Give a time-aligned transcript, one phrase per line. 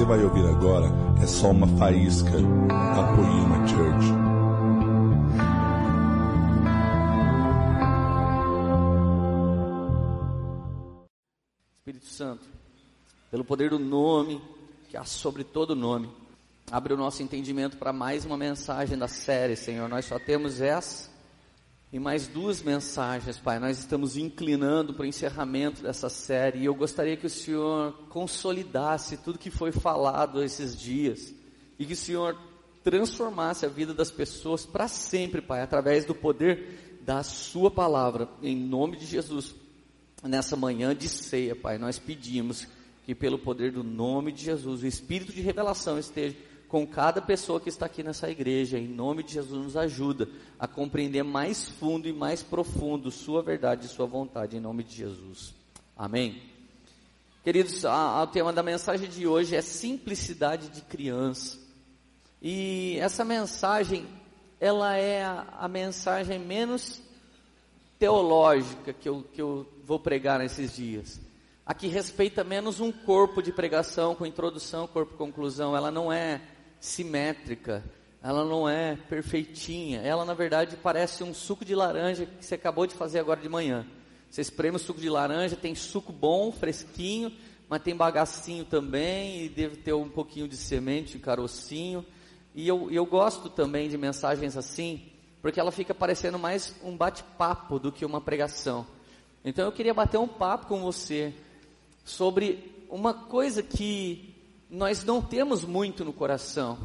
[0.00, 0.86] você vai ouvir agora
[1.22, 4.06] é só uma faísca da Poema Church.
[11.80, 12.46] Espírito Santo,
[13.30, 14.40] pelo poder do nome,
[14.88, 16.08] que há sobre todo nome,
[16.70, 19.86] abre o nosso entendimento para mais uma mensagem da série, Senhor.
[19.86, 21.09] Nós só temos essa
[21.92, 23.58] e mais duas mensagens, Pai.
[23.58, 29.16] Nós estamos inclinando para o encerramento dessa série e eu gostaria que o Senhor consolidasse
[29.16, 31.34] tudo que foi falado esses dias
[31.78, 32.38] e que o Senhor
[32.84, 38.56] transformasse a vida das pessoas para sempre, Pai, através do poder da Sua palavra, em
[38.56, 39.54] nome de Jesus.
[40.22, 42.68] Nessa manhã de ceia, Pai, nós pedimos
[43.04, 46.36] que pelo poder do nome de Jesus, o Espírito de revelação esteja
[46.70, 48.78] com cada pessoa que está aqui nessa igreja.
[48.78, 53.86] Em nome de Jesus, nos ajuda a compreender mais fundo e mais profundo Sua verdade
[53.86, 55.52] e Sua vontade, em nome de Jesus.
[55.96, 56.40] Amém.
[57.42, 61.58] Queridos, o tema da mensagem de hoje é simplicidade de criança.
[62.40, 64.06] E essa mensagem,
[64.60, 67.02] ela é a, a mensagem menos
[67.98, 71.20] teológica que eu, que eu vou pregar nesses dias.
[71.66, 75.76] A que respeita menos um corpo de pregação com introdução, corpo conclusão.
[75.76, 76.40] Ela não é
[76.80, 77.84] simétrica,
[78.22, 82.86] ela não é perfeitinha, ela na verdade parece um suco de laranja que você acabou
[82.86, 83.86] de fazer agora de manhã.
[84.30, 87.32] Você espreme o suco de laranja, tem suco bom, fresquinho,
[87.68, 92.04] mas tem bagacinho também, e deve ter um pouquinho de semente, carocinho.
[92.54, 97.78] E eu, eu gosto também de mensagens assim, porque ela fica parecendo mais um bate-papo
[97.78, 98.86] do que uma pregação.
[99.44, 101.34] Então eu queria bater um papo com você
[102.04, 104.29] sobre uma coisa que
[104.70, 106.78] nós não temos muito no coração.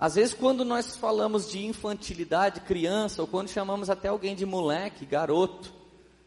[0.00, 5.04] Às vezes, quando nós falamos de infantilidade, criança, ou quando chamamos até alguém de moleque,
[5.04, 5.72] garoto,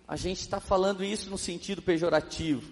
[0.07, 2.71] a gente está falando isso no sentido pejorativo.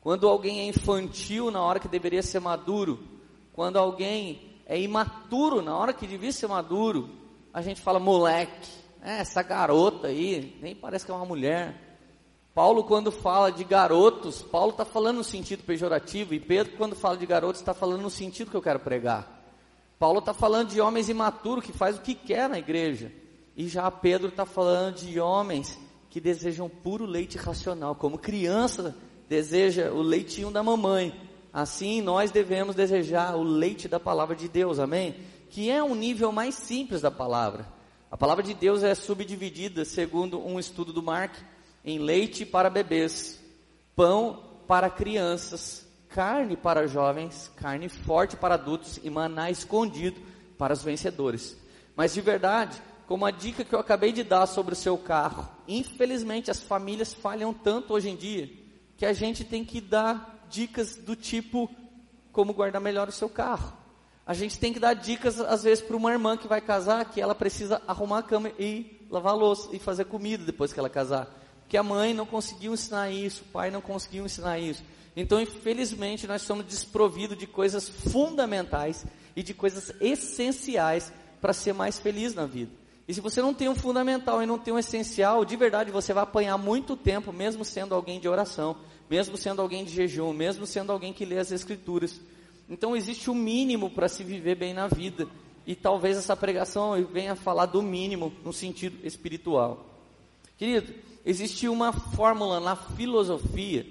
[0.00, 3.04] Quando alguém é infantil na hora que deveria ser maduro,
[3.52, 7.10] quando alguém é imaturo na hora que devia ser maduro,
[7.52, 8.68] a gente fala moleque,
[9.00, 11.83] é, essa garota aí, nem parece que é uma mulher.
[12.54, 17.16] Paulo, quando fala de garotos, Paulo está falando no sentido pejorativo, e Pedro, quando fala
[17.16, 19.42] de garotos, está falando no sentido que eu quero pregar.
[19.98, 23.10] Paulo está falando de homens imaturos que faz o que quer na igreja,
[23.56, 25.76] e já Pedro está falando de homens
[26.10, 28.94] que desejam puro leite racional, como criança
[29.28, 31.12] deseja o leitinho da mamãe.
[31.52, 35.16] Assim nós devemos desejar o leite da palavra de Deus, amém?
[35.50, 37.66] Que é um nível mais simples da palavra.
[38.10, 41.34] A palavra de Deus é subdividida, segundo um estudo do Mark,
[41.84, 43.40] em leite para bebês,
[43.94, 50.20] pão para crianças, carne para jovens, carne forte para adultos e maná escondido
[50.56, 51.56] para os vencedores.
[51.94, 55.48] Mas de verdade, como a dica que eu acabei de dar sobre o seu carro,
[55.68, 58.50] infelizmente as famílias falham tanto hoje em dia
[58.96, 61.70] que a gente tem que dar dicas do tipo
[62.32, 63.76] como guardar melhor o seu carro.
[64.26, 67.20] A gente tem que dar dicas às vezes para uma irmã que vai casar que
[67.20, 70.88] ela precisa arrumar a cama e lavar a louça e fazer comida depois que ela
[70.88, 71.43] casar
[71.74, 74.80] que a mãe não conseguiu ensinar isso, o pai não conseguiu ensinar isso.
[75.16, 79.04] Então, infelizmente, nós somos desprovidos de coisas fundamentais
[79.34, 82.70] e de coisas essenciais para ser mais feliz na vida.
[83.08, 86.12] E se você não tem um fundamental e não tem um essencial, de verdade você
[86.12, 88.76] vai apanhar muito tempo, mesmo sendo alguém de oração,
[89.10, 92.20] mesmo sendo alguém de jejum, mesmo sendo alguém que lê as escrituras.
[92.70, 95.26] Então existe o um mínimo para se viver bem na vida.
[95.66, 99.90] E talvez essa pregação venha falar do mínimo no sentido espiritual.
[100.56, 103.86] Querido, existe uma fórmula na filosofia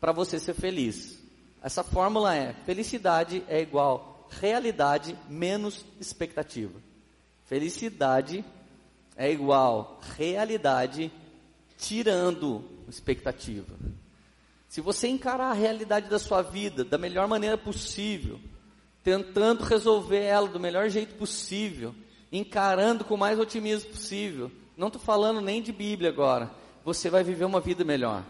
[0.00, 1.18] para você ser feliz.
[1.62, 6.80] Essa fórmula é: felicidade é igual realidade menos expectativa.
[7.46, 8.44] Felicidade
[9.16, 11.10] é igual realidade
[11.78, 13.74] tirando expectativa.
[14.68, 18.38] Se você encarar a realidade da sua vida da melhor maneira possível,
[19.02, 21.94] tentando resolver ela do melhor jeito possível,
[22.30, 26.50] encarando com o mais otimismo possível, não estou falando nem de Bíblia agora.
[26.84, 28.22] Você vai viver uma vida melhor.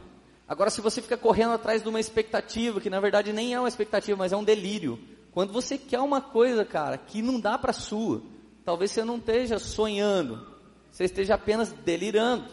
[0.48, 3.68] Agora, se você fica correndo atrás de uma expectativa, que na verdade nem é uma
[3.68, 4.98] expectativa, mas é um delírio.
[5.30, 8.22] Quando você quer uma coisa, cara, que não dá para sua,
[8.64, 10.46] talvez você não esteja sonhando,
[10.90, 12.48] você esteja apenas delirando.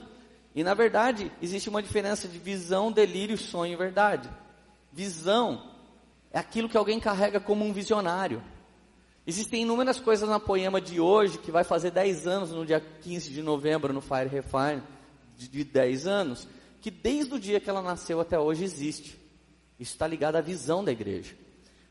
[0.53, 4.29] E na verdade, existe uma diferença de visão, delírio, sonho e verdade.
[4.91, 5.71] Visão
[6.31, 8.43] é aquilo que alguém carrega como um visionário.
[9.27, 13.31] Existem inúmeras coisas na poema de hoje, que vai fazer 10 anos no dia 15
[13.31, 14.83] de novembro no Fire Refine,
[15.35, 16.47] de, de 10 anos,
[16.79, 19.19] que desde o dia que ela nasceu até hoje existe.
[19.79, 21.35] Isso está ligado à visão da igreja.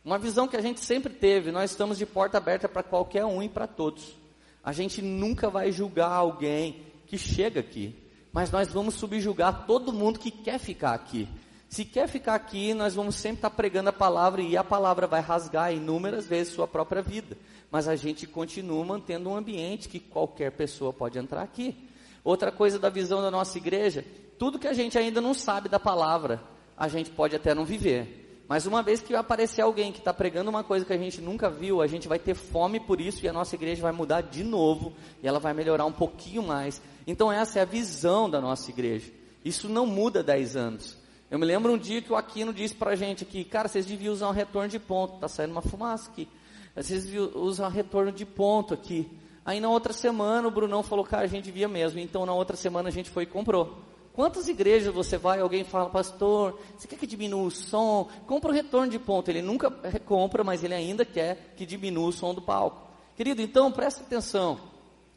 [0.05, 3.43] Uma visão que a gente sempre teve, nós estamos de porta aberta para qualquer um
[3.43, 4.17] e para todos.
[4.63, 7.97] A gente nunca vai julgar alguém que chega aqui,
[8.33, 11.29] mas nós vamos subjugar todo mundo que quer ficar aqui.
[11.75, 15.21] Se quer ficar aqui, nós vamos sempre estar pregando a palavra e a palavra vai
[15.21, 17.37] rasgar inúmeras vezes sua própria vida.
[17.69, 21.75] Mas a gente continua mantendo um ambiente que qualquer pessoa pode entrar aqui.
[22.23, 24.05] Outra coisa da visão da nossa igreja,
[24.39, 26.41] tudo que a gente ainda não sabe da palavra,
[26.77, 28.45] a gente pode até não viver.
[28.47, 31.51] Mas uma vez que aparecer alguém que está pregando uma coisa que a gente nunca
[31.51, 34.45] viu, a gente vai ter fome por isso e a nossa igreja vai mudar de
[34.45, 36.81] novo e ela vai melhorar um pouquinho mais.
[37.05, 39.11] Então essa é a visão da nossa igreja.
[39.45, 41.04] Isso não muda 10 anos.
[41.31, 44.13] Eu me lembro um dia que o Aquino disse pra gente aqui, cara, vocês deviam
[44.13, 46.29] usar um retorno de ponto, tá saindo uma fumaça aqui.
[46.77, 49.11] Vocês deviam usar um retorno de ponto aqui.
[49.45, 51.99] Aí na outra semana o Brunão falou, cara, a gente devia mesmo.
[51.99, 53.79] Então na outra semana a gente foi e comprou.
[54.13, 58.09] Quantas igrejas você vai, alguém fala, pastor, você quer que diminua o som?
[58.27, 59.29] Compra o retorno de ponto.
[59.29, 59.71] Ele nunca
[60.05, 62.87] compra, mas ele ainda quer que diminua o som do palco.
[63.17, 64.61] Querido, então presta atenção.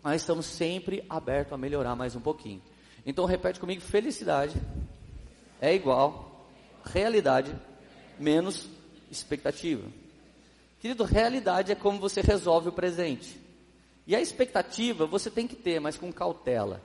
[0.04, 2.62] Nós estamos sempre abertos a melhorar mais um pouquinho.
[3.06, 4.60] Então repete comigo, felicidade
[5.62, 6.48] é igual
[6.86, 7.54] realidade
[8.20, 8.68] menos
[9.12, 9.84] expectativa.
[10.80, 13.40] Querido, realidade é como você resolve o presente.
[14.06, 16.82] E a expectativa você tem que ter, mas com cautela.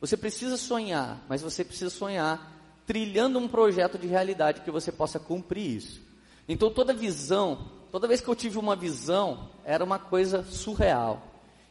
[0.00, 2.56] Você precisa sonhar, mas você precisa sonhar
[2.86, 6.00] trilhando um projeto de realidade que você possa cumprir isso.
[6.48, 11.22] Então toda visão, toda vez que eu tive uma visão, era uma coisa surreal.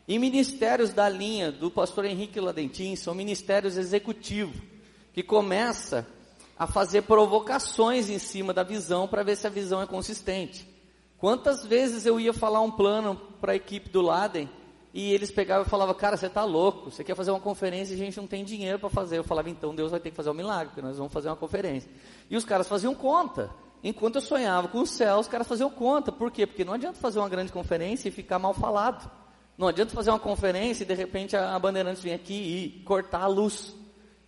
[0.08, 4.56] E ministérios da linha do pastor Henrique Ladentim são ministérios executivos,
[5.14, 6.08] que começa
[6.58, 10.68] a fazer provocações em cima da visão para ver se a visão é consistente.
[11.18, 14.50] Quantas vezes eu ia falar um plano para a equipe do Laden
[14.94, 17.96] e eles pegavam e falavam, cara, você está louco, você quer fazer uma conferência e
[17.96, 19.18] a gente não tem dinheiro para fazer.
[19.18, 21.36] Eu falava, então Deus vai ter que fazer um milagre, porque nós vamos fazer uma
[21.36, 21.90] conferência.
[22.30, 23.50] E os caras faziam conta.
[23.84, 26.12] Enquanto eu sonhava com o céu, os caras faziam conta.
[26.12, 26.48] Por quê?
[26.48, 29.10] Porque não adianta fazer uma grande conferência e ficar mal falado.
[29.58, 33.28] Não adianta fazer uma conferência e de repente a Bandeirantes vir aqui e cortar a
[33.28, 33.76] luz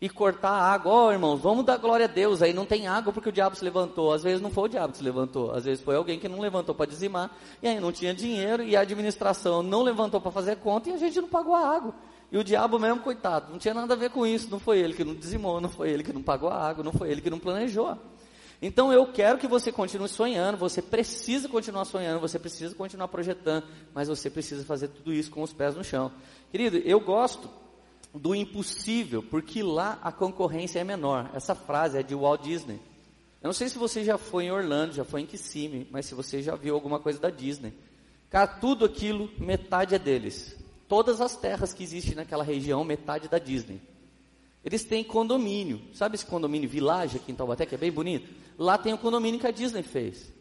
[0.02, 0.92] e cortar a água.
[0.92, 2.42] Ó, oh, irmãos, vamos dar glória a Deus.
[2.42, 4.14] Aí não tem água porque o diabo se levantou.
[4.14, 6.40] Às vezes não foi o diabo que se levantou, às vezes foi alguém que não
[6.40, 7.32] levantou para dizimar,
[7.62, 10.98] e aí não tinha dinheiro, e a administração não levantou para fazer conta, e a
[10.98, 11.94] gente não pagou a água.
[12.32, 14.50] E o diabo mesmo, coitado, não tinha nada a ver com isso.
[14.52, 16.94] Não foi ele que não dizimou, não foi ele que não pagou a água, não
[16.94, 17.98] foi ele que não planejou.
[18.62, 23.66] Então eu quero que você continue sonhando, você precisa continuar sonhando, você precisa continuar projetando,
[23.94, 26.12] mas você precisa fazer tudo isso com os pés no chão.
[26.52, 27.50] Querido, eu gosto
[28.14, 31.30] do impossível, porque lá a concorrência é menor.
[31.34, 32.80] Essa frase é de Walt Disney.
[33.42, 36.16] Eu não sei se você já foi em Orlando, já foi em Kissimmee, mas se
[36.16, 37.74] você já viu alguma coisa da Disney.
[38.30, 40.56] Cara, tudo aquilo, metade é deles.
[40.88, 43.80] Todas as terras que existem naquela região, metade da Disney.
[44.64, 45.82] Eles têm condomínio.
[45.94, 48.30] Sabe esse condomínio Village aqui em Taubaté, que é bem bonito?
[48.58, 50.32] Lá tem o condomínio que a Disney fez.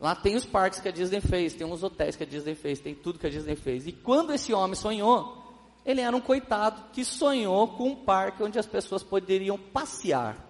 [0.00, 2.80] Lá tem os parques que a Disney fez, tem os hotéis que a Disney fez,
[2.80, 3.86] tem tudo que a Disney fez.
[3.86, 5.45] E quando esse homem sonhou,
[5.86, 10.44] ele era um coitado que sonhou com um parque onde as pessoas poderiam passear.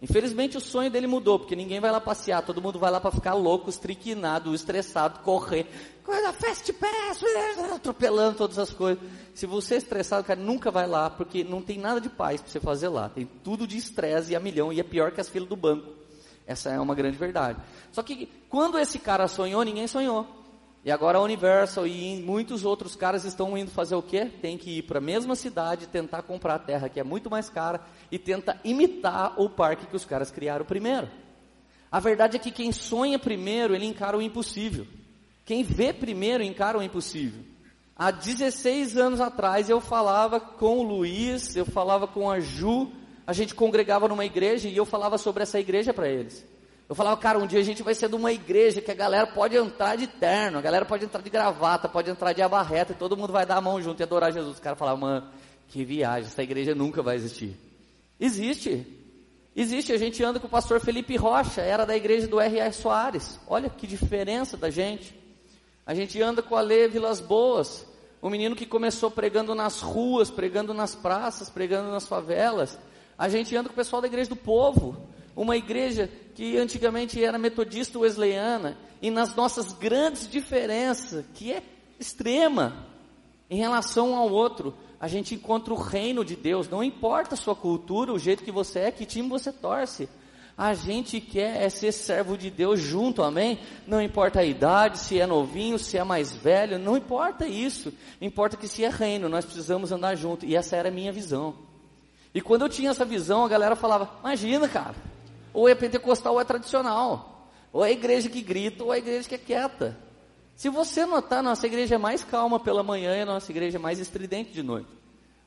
[0.00, 3.10] Infelizmente o sonho dele mudou, porque ninguém vai lá passear, todo mundo vai lá para
[3.10, 5.66] ficar louco, estriquinado, estressado, correr,
[6.04, 7.20] coisa fast pass,
[7.74, 9.02] atropelando todas as coisas.
[9.34, 12.48] Se você é estressado, cara, nunca vai lá, porque não tem nada de paz para
[12.48, 13.08] você fazer lá.
[13.08, 15.92] Tem tudo de estresse e a milhão, e é pior que as filas do banco.
[16.46, 17.60] Essa é uma grande verdade.
[17.90, 20.37] Só que quando esse cara sonhou, ninguém sonhou.
[20.84, 24.26] E agora a Universal e muitos outros caras estão indo fazer o quê?
[24.26, 27.50] Tem que ir para a mesma cidade, tentar comprar a terra que é muito mais
[27.50, 27.80] cara
[28.10, 31.08] e tenta imitar o parque que os caras criaram primeiro.
[31.90, 34.86] A verdade é que quem sonha primeiro, ele encara o impossível.
[35.44, 37.42] Quem vê primeiro, encara o impossível.
[37.96, 42.92] Há 16 anos atrás eu falava com o Luiz, eu falava com a Ju,
[43.26, 46.46] a gente congregava numa igreja e eu falava sobre essa igreja para eles.
[46.88, 49.26] Eu falava, cara, um dia a gente vai ser de uma igreja que a galera
[49.26, 52.96] pode entrar de terno, a galera pode entrar de gravata, pode entrar de abarreta e
[52.96, 54.54] todo mundo vai dar a mão junto e adorar Jesus.
[54.54, 55.28] Os caras falavam, mano,
[55.68, 57.54] que viagem, essa igreja nunca vai existir.
[58.18, 58.86] Existe.
[59.54, 62.72] Existe, a gente anda com o pastor Felipe Rocha, era da igreja do R.A.
[62.72, 63.38] Soares.
[63.46, 65.14] Olha que diferença da gente.
[65.84, 67.84] A gente anda com a Lê Vilas Boas,
[68.22, 72.78] o menino que começou pregando nas ruas, pregando nas praças, pregando nas favelas.
[73.16, 74.96] A gente anda com o pessoal da igreja do povo,
[75.38, 81.62] uma igreja que antigamente era metodista wesleyana, e nas nossas grandes diferenças, que é
[81.98, 82.84] extrema
[83.48, 87.54] em relação ao outro, a gente encontra o reino de Deus, não importa a sua
[87.54, 90.08] cultura, o jeito que você é, que time você torce.
[90.56, 93.60] A gente quer é ser servo de Deus junto, amém?
[93.86, 97.92] Não importa a idade, se é novinho, se é mais velho, não importa isso.
[98.20, 100.44] Importa que se é reino, nós precisamos andar junto.
[100.44, 101.54] E essa era a minha visão.
[102.34, 104.96] E quando eu tinha essa visão, a galera falava: Imagina, cara,
[105.52, 107.50] ou é pentecostal ou é tradicional.
[107.72, 109.96] Ou é a igreja que grita ou é a igreja que é quieta.
[110.56, 113.80] Se você notar, nossa igreja é mais calma pela manhã e a nossa igreja é
[113.80, 114.88] mais estridente de noite.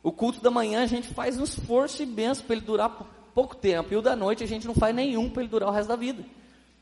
[0.02, 2.90] O culto da manhã a gente faz um esforço imenso para ele durar
[3.34, 5.72] pouco tempo, e o da noite a gente não faz nenhum para ele durar o
[5.72, 6.26] resto da vida.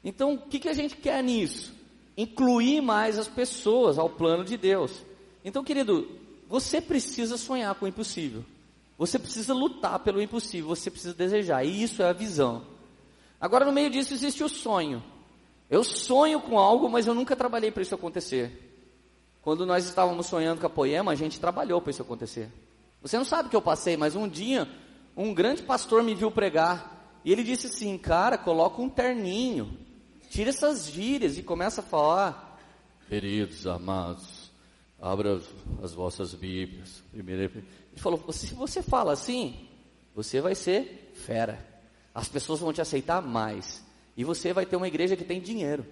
[0.04, 1.74] Então, o que, que a gente quer nisso?
[2.16, 5.04] Incluir mais as pessoas ao plano de Deus.
[5.44, 6.08] Então, querido,
[6.48, 8.44] você precisa sonhar com o impossível.
[8.98, 12.64] Você precisa lutar pelo impossível, você precisa desejar, e isso é a visão.
[13.40, 15.04] Agora, no meio disso, existe o sonho.
[15.70, 18.70] Eu sonho com algo, mas eu nunca trabalhei para isso acontecer.
[19.42, 22.52] Quando nós estávamos sonhando com a Poema, a gente trabalhou para isso acontecer.
[23.02, 24.68] Você não sabe o que eu passei, mas um dia,
[25.16, 29.78] um grande pastor me viu pregar, e ele disse assim, cara, coloca um terninho,
[30.30, 32.60] tira essas gírias e começa a falar,
[33.08, 34.52] queridos amados,
[35.02, 35.44] abra as,
[35.84, 37.04] as vossas Bíblias.
[37.12, 37.64] Primeiro, ele
[37.96, 39.68] falou, se você fala assim,
[40.14, 41.69] você vai ser fera.
[42.14, 43.84] As pessoas vão te aceitar mais.
[44.16, 45.86] E você vai ter uma igreja que tem dinheiro.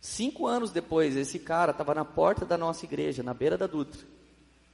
[0.00, 4.00] Cinco anos depois, esse cara estava na porta da nossa igreja, na beira da Dutra,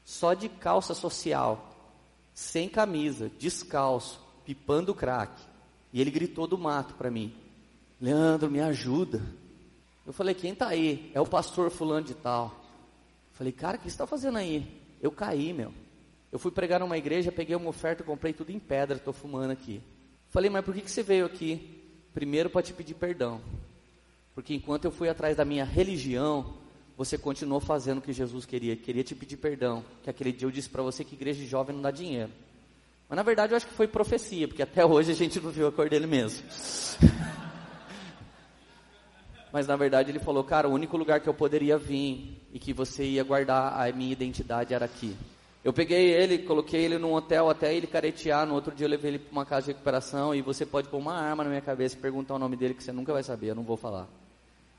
[0.02, 1.92] só de calça social,
[2.32, 5.38] sem camisa, descalço, pipando crack.
[5.92, 7.35] E ele gritou do mato para mim:
[8.00, 9.20] Leandro, me ajuda.
[10.06, 11.11] Eu falei: Quem está aí?
[11.14, 12.47] É o pastor Fulano de Tal.
[12.47, 14.80] Eu falei: Cara, o que você está fazendo aí?
[15.02, 15.75] Eu caí, meu.
[16.32, 19.82] Eu fui pregar numa igreja, peguei uma oferta, comprei tudo em pedra, estou fumando aqui.
[20.30, 21.82] Falei: Mas por que, que você veio aqui?
[22.12, 23.40] Primeiro para te pedir perdão.
[24.35, 26.54] Porque enquanto eu fui atrás da minha religião,
[26.97, 28.76] você continuou fazendo o que Jesus queria.
[28.76, 29.85] Queria te pedir perdão.
[30.02, 32.30] Que aquele dia eu disse para você que igreja de jovem não dá dinheiro.
[33.08, 35.66] Mas na verdade eu acho que foi profecia, porque até hoje a gente não viu
[35.66, 36.47] a cor dele mesmo.
[39.50, 42.75] Mas na verdade ele falou, cara, o único lugar que eu poderia vir e que
[42.75, 45.16] você ia guardar a minha identidade era aqui.
[45.68, 48.46] Eu peguei ele, coloquei ele num hotel até ele caretear.
[48.46, 50.34] No outro dia eu levei ele para uma casa de recuperação.
[50.34, 52.82] E você pode pôr uma arma na minha cabeça e perguntar o nome dele que
[52.82, 53.50] você nunca vai saber.
[53.50, 54.08] Eu não vou falar.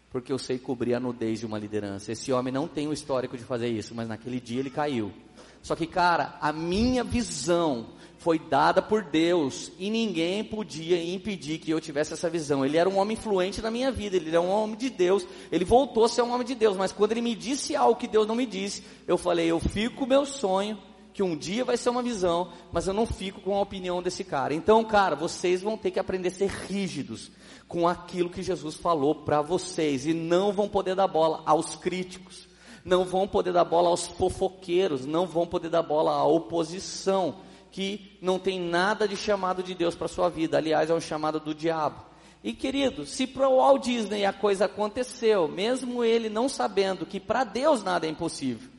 [0.10, 2.12] Porque eu sei cobrir a nudez de uma liderança.
[2.12, 5.14] Esse homem não tem o histórico de fazer isso, mas naquele dia ele caiu.
[5.62, 7.88] Só que, cara, a minha visão
[8.20, 12.66] foi dada por Deus e ninguém podia impedir que eu tivesse essa visão.
[12.66, 15.64] Ele era um homem influente na minha vida, ele era um homem de Deus, ele
[15.64, 18.28] voltou a ser um homem de Deus, mas quando ele me disse algo que Deus
[18.28, 20.78] não me disse, eu falei, eu fico com o meu sonho,
[21.14, 24.24] que um dia vai ser uma visão, mas eu não fico com a opinião desse
[24.24, 24.54] cara.
[24.54, 27.32] Então, cara, vocês vão ter que aprender a ser rígidos
[27.70, 32.49] com aquilo que Jesus falou para vocês e não vão poder dar bola aos críticos,
[32.84, 37.36] não vão poder dar bola aos fofoqueiros, não vão poder dar bola à oposição
[37.72, 41.40] que não tem nada de chamado de Deus para sua vida, aliás, é um chamado
[41.40, 42.04] do diabo.
[42.44, 47.20] E querido, se para o Walt Disney a coisa aconteceu, mesmo ele não sabendo que
[47.20, 48.70] para Deus nada é impossível,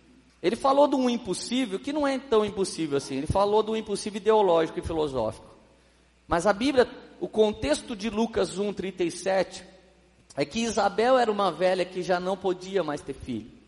[0.42, 4.18] ele falou de um impossível que não é tão impossível assim, ele falou do impossível
[4.18, 5.46] ideológico e filosófico.
[6.26, 6.88] Mas a Bíblia,
[7.20, 9.62] o contexto de Lucas 1,37
[10.36, 13.59] é que Isabel era uma velha que já não podia mais ter filho.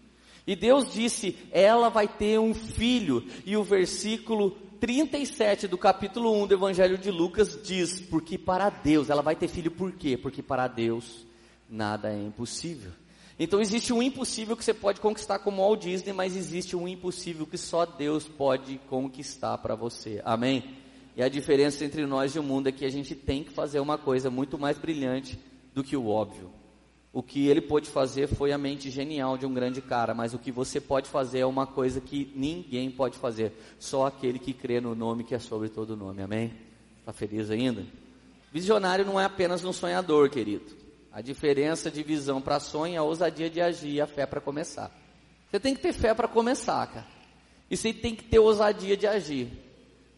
[0.47, 3.25] E Deus disse: ela vai ter um filho.
[3.45, 9.11] E o versículo 37 do capítulo 1 do Evangelho de Lucas diz: Porque para Deus,
[9.11, 10.17] ela vai ter filho por quê?
[10.17, 11.27] Porque para Deus
[11.69, 12.91] nada é impossível.
[13.39, 17.47] Então existe um impossível que você pode conquistar como Walt Disney, mas existe um impossível
[17.47, 20.21] que só Deus pode conquistar para você.
[20.25, 20.77] Amém?
[21.17, 23.81] E a diferença entre nós e o mundo é que a gente tem que fazer
[23.81, 25.39] uma coisa muito mais brilhante
[25.75, 26.51] do que o óbvio.
[27.13, 30.39] O que ele pôde fazer foi a mente genial de um grande cara, mas o
[30.39, 34.81] que você pode fazer é uma coisa que ninguém pode fazer, só aquele que crê
[34.81, 36.23] no nome que é sobre todo nome.
[36.23, 36.53] Amém?
[37.01, 37.85] Está feliz ainda?
[38.51, 40.65] Visionário não é apenas um sonhador, querido.
[41.13, 44.41] A diferença de visão para sonho é a ousadia de agir e a fé para
[44.41, 44.91] começar.
[45.51, 47.07] Você tem que ter fé para começar, cara.
[47.71, 49.49] E você tem que ter ousadia de agir.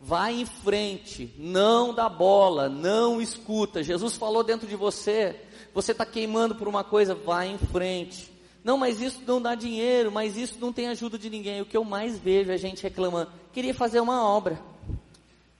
[0.06, 3.82] Vai em frente, não dá bola, não escuta.
[3.82, 5.34] Jesus falou dentro de você,
[5.72, 8.30] você está queimando por uma coisa, vai em frente.
[8.62, 11.62] Não, mas isso não dá dinheiro, mas isso não tem ajuda de ninguém.
[11.62, 14.60] O que eu mais vejo é gente reclamando, queria fazer uma obra,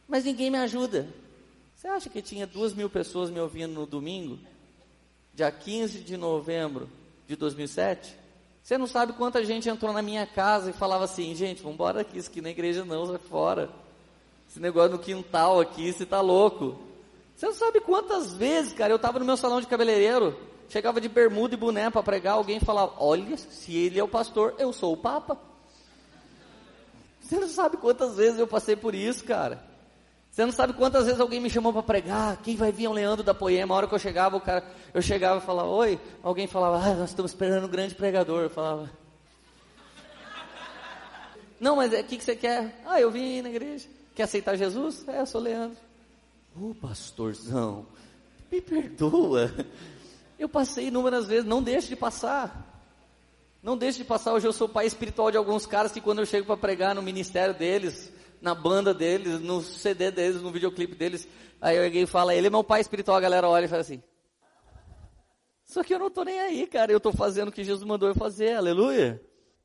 [0.07, 1.09] mas ninguém me ajuda.
[1.75, 4.39] Você acha que tinha duas mil pessoas me ouvindo no domingo?
[5.33, 6.87] Dia 15 de novembro
[7.27, 8.15] de 2007?
[8.63, 12.03] Você não sabe quanta gente entrou na minha casa e falava assim, gente, vamos embora
[12.03, 13.84] aqui, isso aqui na igreja não, sai fora.
[14.54, 16.78] Esse negócio no quintal aqui, você tá louco.
[17.34, 21.08] Você não sabe quantas vezes, cara, eu estava no meu salão de cabeleireiro, chegava de
[21.08, 24.92] bermuda e boné para pregar, alguém falava, olha, se ele é o pastor, eu sou
[24.92, 25.37] o papa.
[27.20, 29.61] Você não sabe quantas vezes eu passei por isso, cara.
[30.30, 32.92] Você não sabe quantas vezes alguém me chamou para pregar, quem vai vir é o
[32.92, 33.75] Leandro da Poema.
[33.75, 35.99] A hora que eu chegava, o cara, eu chegava e falava, oi.
[36.23, 38.42] Alguém falava, ah, nós estamos esperando um grande pregador.
[38.42, 38.88] Eu falava,
[41.58, 42.80] não, mas o é, que, que você quer?
[42.87, 44.03] Ah, eu vim na igreja.
[44.14, 45.06] Quer aceitar Jesus?
[45.09, 45.76] É, eu sou Leandro.
[46.56, 47.87] Ô oh, pastorzão,
[48.50, 49.52] me perdoa.
[50.38, 52.83] Eu passei inúmeras vezes, não deixe de passar.
[53.62, 54.35] Não deixe de passar.
[54.35, 57.02] Hoje eu sou pai espiritual de alguns caras que quando eu chego para pregar no
[57.02, 61.26] ministério deles, na banda deles, no CD deles, no videoclipe deles.
[61.61, 64.02] Aí alguém fala, ele é meu pai espiritual, a galera olha e fala assim.
[65.64, 66.92] Só que eu não tô nem aí, cara.
[66.92, 69.21] Eu tô fazendo o que Jesus mandou eu fazer, aleluia.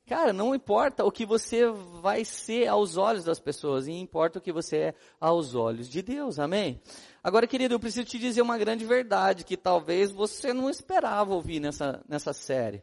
[0.10, 1.68] Cara, não importa o que você
[2.01, 6.01] vai ser aos olhos das pessoas, e importa o que você é aos olhos de
[6.01, 6.82] Deus, amém?
[7.24, 11.60] Agora, querido, eu preciso te dizer uma grande verdade que talvez você não esperava ouvir
[11.60, 12.82] nessa, nessa série.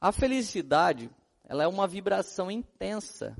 [0.00, 1.10] A felicidade,
[1.48, 3.36] ela é uma vibração intensa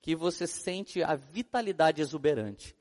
[0.00, 2.76] que você sente a vitalidade exuberante.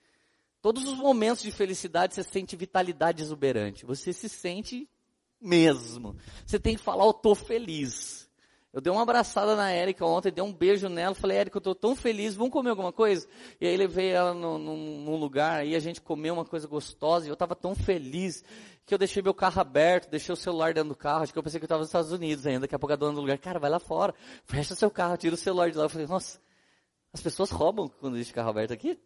[0.61, 3.87] Todos os momentos de felicidade você sente vitalidade exuberante.
[3.87, 4.87] Você se sente
[5.41, 6.15] mesmo.
[6.45, 8.18] Você tem que falar, eu tô feliz.
[8.71, 11.73] Eu dei uma abraçada na Érica ontem, dei um beijo nela, falei, Érica, eu tô
[11.73, 13.27] tão feliz, vamos comer alguma coisa?
[13.59, 17.25] E aí levei ela no, no, num lugar, aí a gente comeu uma coisa gostosa,
[17.25, 18.43] e eu tava tão feliz,
[18.85, 21.43] que eu deixei meu carro aberto, deixei o celular dentro do carro, acho que eu
[21.43, 23.37] pensei que eu estava nos Estados Unidos ainda, daqui a pouco a dona do lugar,
[23.39, 24.13] cara, vai lá fora,
[24.45, 25.85] fecha seu carro, tira o celular de lá.
[25.85, 26.39] Eu falei, nossa,
[27.11, 28.99] as pessoas roubam quando deixa o carro aberto aqui?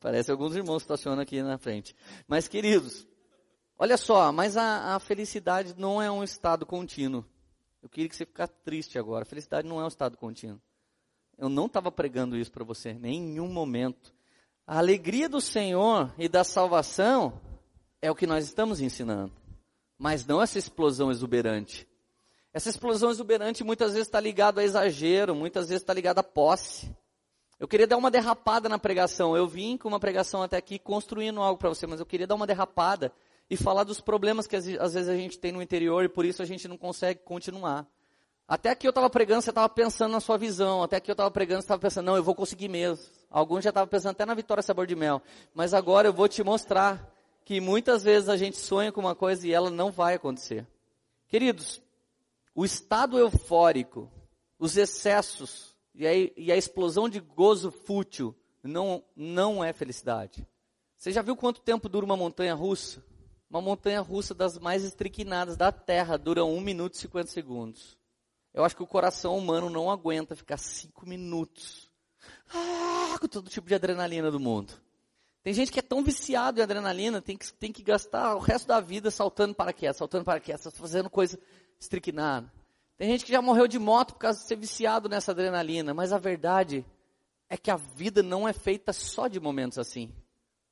[0.00, 1.96] Parece alguns irmãos estacionam aqui na frente.
[2.28, 3.06] Mas queridos,
[3.78, 7.24] olha só, mas a, a felicidade não é um estado contínuo.
[7.84, 9.26] Eu queria que você ficasse triste agora.
[9.26, 10.58] Felicidade não é um estado contínuo.
[11.36, 14.14] Eu não estava pregando isso para você, em nenhum momento.
[14.66, 17.38] A alegria do Senhor e da salvação
[18.00, 19.34] é o que nós estamos ensinando.
[19.98, 21.86] Mas não essa explosão exuberante.
[22.54, 26.90] Essa explosão exuberante muitas vezes está ligada a exagero, muitas vezes está ligada a posse.
[27.60, 29.36] Eu queria dar uma derrapada na pregação.
[29.36, 32.34] Eu vim com uma pregação até aqui construindo algo para você, mas eu queria dar
[32.34, 33.12] uma derrapada
[33.48, 36.42] e falar dos problemas que às vezes a gente tem no interior e por isso
[36.42, 37.86] a gente não consegue continuar.
[38.46, 40.82] Até aqui eu estava pregando, você estava pensando na sua visão.
[40.82, 43.04] Até aqui eu estava pregando, você estava pensando, não, eu vou conseguir mesmo.
[43.30, 45.22] Alguns já estavam pensando até na vitória sabor de mel.
[45.54, 47.10] Mas agora eu vou te mostrar
[47.44, 50.66] que muitas vezes a gente sonha com uma coisa e ela não vai acontecer.
[51.28, 51.80] Queridos,
[52.54, 54.10] o estado eufórico,
[54.58, 60.46] os excessos e a, e a explosão de gozo fútil não, não é felicidade.
[60.96, 63.02] Você já viu quanto tempo dura uma montanha russa?
[63.48, 67.96] Uma montanha russa das mais estriquinadas da Terra dura 1 minuto e 50 segundos.
[68.52, 71.90] Eu acho que o coração humano não aguenta ficar 5 minutos
[72.52, 74.72] ah, com todo tipo de adrenalina do mundo.
[75.42, 78.66] Tem gente que é tão viciado em adrenalina, tem que, tem que gastar o resto
[78.66, 81.38] da vida saltando paraquedas, saltando paraquedas, fazendo coisa
[81.78, 82.50] estriquinada.
[82.96, 86.12] Tem gente que já morreu de moto por causa de ser viciado nessa adrenalina, mas
[86.12, 86.84] a verdade
[87.48, 90.10] é que a vida não é feita só de momentos assim.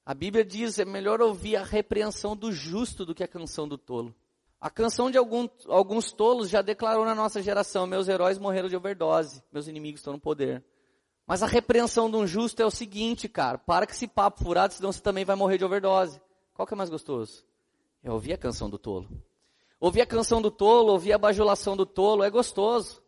[0.04, 3.78] A Bíblia diz: é melhor ouvir a repreensão do justo do que a canção do
[3.78, 4.14] tolo.
[4.60, 8.76] A canção de algum, alguns tolos já declarou na nossa geração: meus heróis morreram de
[8.76, 10.64] overdose, meus inimigos estão no poder.
[11.26, 14.74] Mas a repreensão de um justo é o seguinte, cara: para com esse papo furado,
[14.74, 16.20] senão você também vai morrer de overdose.
[16.52, 17.44] Qual que é mais gostoso?
[18.02, 19.08] É ouvir a canção do tolo.
[19.80, 23.02] Ouvir a canção do tolo, ouvir a bajulação do tolo é gostoso.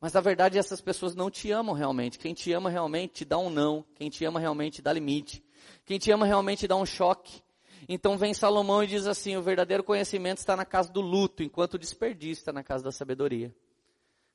[0.00, 2.18] Mas na verdade essas pessoas não te amam realmente.
[2.18, 3.84] Quem te ama realmente te dá um não.
[3.94, 5.45] Quem te ama realmente te dá limite.
[5.84, 7.42] Quem te ama realmente dá um choque.
[7.88, 11.74] Então vem Salomão e diz assim: o verdadeiro conhecimento está na casa do luto, enquanto
[11.74, 13.54] o desperdício está na casa da sabedoria.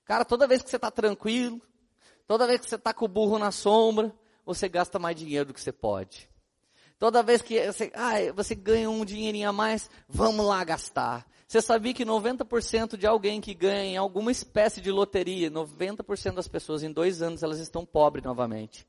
[0.06, 1.62] Cara, toda vez que você está tranquilo,
[2.28, 4.14] toda vez que você está com o burro na sombra,
[4.46, 6.30] você gasta mais dinheiro do que você pode.
[6.98, 11.26] Toda vez que você, ah, você ganha um dinheirinho a mais, vamos lá gastar.
[11.48, 16.48] Você sabia que 90% de alguém que ganha em alguma espécie de loteria, 90% das
[16.48, 18.88] pessoas em dois anos elas estão pobres novamente.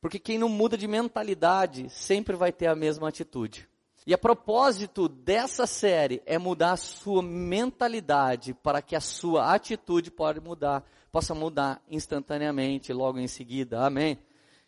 [0.00, 3.68] Porque quem não muda de mentalidade sempre vai ter a mesma atitude.
[4.06, 10.10] E a propósito dessa série é mudar a sua mentalidade para que a sua atitude
[10.10, 13.84] pode mudar, possa mudar instantaneamente, logo em seguida.
[13.84, 14.18] Amém?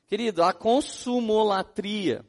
[0.07, 2.25] Querido, a consumolatria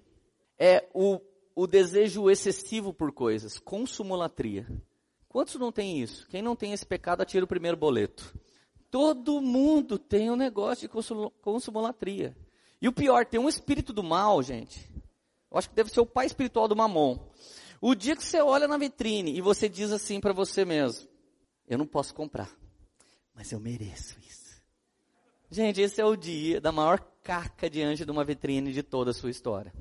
[0.57, 1.19] é o,
[1.53, 3.59] o desejo excessivo por coisas.
[3.59, 4.65] Consumolatria.
[5.27, 6.25] Quantos não tem isso?
[6.29, 8.33] Quem não tem esse pecado, atira o primeiro boleto.
[8.89, 12.33] Todo mundo tem um negócio de consumolatria.
[12.83, 14.91] E o pior, tem um espírito do mal, gente.
[15.49, 17.17] Eu acho que deve ser o pai espiritual do mamon.
[17.79, 21.07] O dia que você olha na vitrine e você diz assim para você mesmo:
[21.65, 22.49] Eu não posso comprar,
[23.33, 24.61] mas eu mereço isso.
[25.49, 29.13] Gente, esse é o dia da maior caca diante de uma vitrine de toda a
[29.13, 29.73] sua história.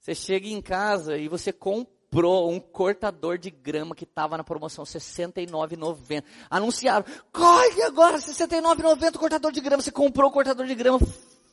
[0.00, 4.84] Você chega em casa e você comprou um cortador de grama que estava na promoção
[4.84, 6.24] R$ 69,90.
[6.48, 9.82] Anunciaram, corre agora, R$ 69,90 cortador de grama.
[9.82, 10.98] Você comprou o cortador de grama,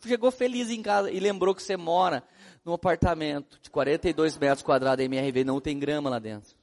[0.07, 2.23] chegou feliz em casa e lembrou que você mora
[2.63, 6.55] num apartamento de 42 metros quadrados MRV, não tem grama lá dentro.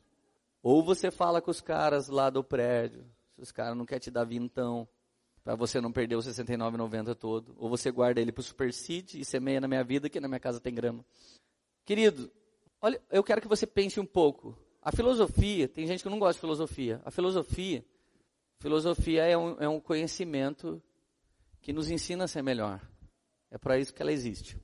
[0.62, 4.10] Ou você fala com os caras lá do prédio, se os caras não querem te
[4.10, 4.88] dar vintão,
[5.46, 7.54] para você não perder o 69,90 todo.
[7.56, 10.26] Ou você guarda ele para o Super Seed e semeia na minha vida, que na
[10.26, 11.04] minha casa tem grama.
[11.84, 12.28] Querido,
[12.82, 14.58] olha, eu quero que você pense um pouco.
[14.82, 17.00] A filosofia, tem gente que não gosta de filosofia.
[17.04, 17.84] A filosofia,
[18.58, 20.82] filosofia é um, é um conhecimento
[21.60, 22.80] que nos ensina a ser melhor.
[23.50, 24.58] É para isso que ela existe.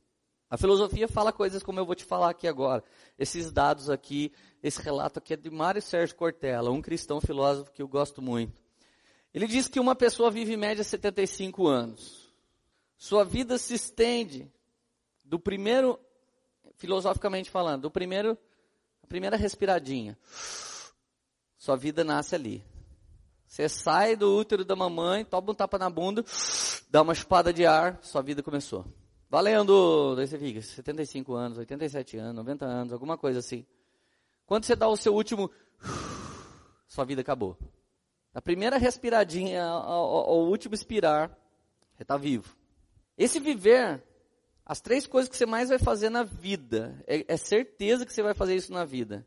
[0.51, 2.85] A filosofia fala coisas como eu vou te falar aqui agora.
[3.19, 4.31] Esses dados aqui,
[4.63, 8.61] esse relato aqui é de Mário Sérgio Cortella, um cristão filósofo que eu gosto muito.
[9.33, 12.31] Ele diz que uma pessoa vive em média 75 anos.
[12.99, 14.53] Sua vida se estende
[15.25, 15.99] do primeiro,
[16.75, 18.37] filosoficamente falando, do primeiro,
[19.03, 20.19] a primeira respiradinha.
[21.57, 22.63] Sua vida nasce ali.
[23.53, 26.25] Você sai do útero da mamãe, toma um tapa na bunda,
[26.89, 28.83] dá uma chupada de ar, sua vida começou.
[29.29, 33.67] Valendo, daí você fica, 75 anos, 87 anos, 90 anos, alguma coisa assim.
[34.47, 35.51] Quando você dá o seu último,
[36.89, 37.59] sua vida acabou.
[38.33, 41.29] A primeira respiradinha, o último expirar,
[41.95, 42.57] você está vivo.
[43.19, 44.03] Esse viver,
[44.65, 48.23] as três coisas que você mais vai fazer na vida, é, é certeza que você
[48.23, 49.27] vai fazer isso na vida.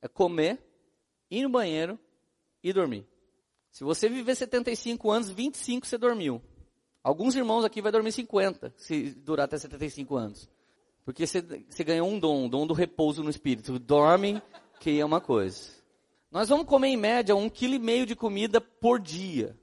[0.00, 0.64] É comer,
[1.28, 1.98] ir no banheiro
[2.62, 3.04] e dormir.
[3.76, 6.40] Se você viver 75 anos, 25 você dormiu.
[7.04, 10.48] Alguns irmãos aqui vai dormir 50, se durar até 75 anos.
[11.04, 13.78] Porque você, você ganhou um dom, o dom do repouso no espírito.
[13.78, 14.40] Dorme,
[14.80, 15.72] que é uma coisa.
[16.30, 19.54] Nós vamos comer em média um quilo e meio de comida por dia.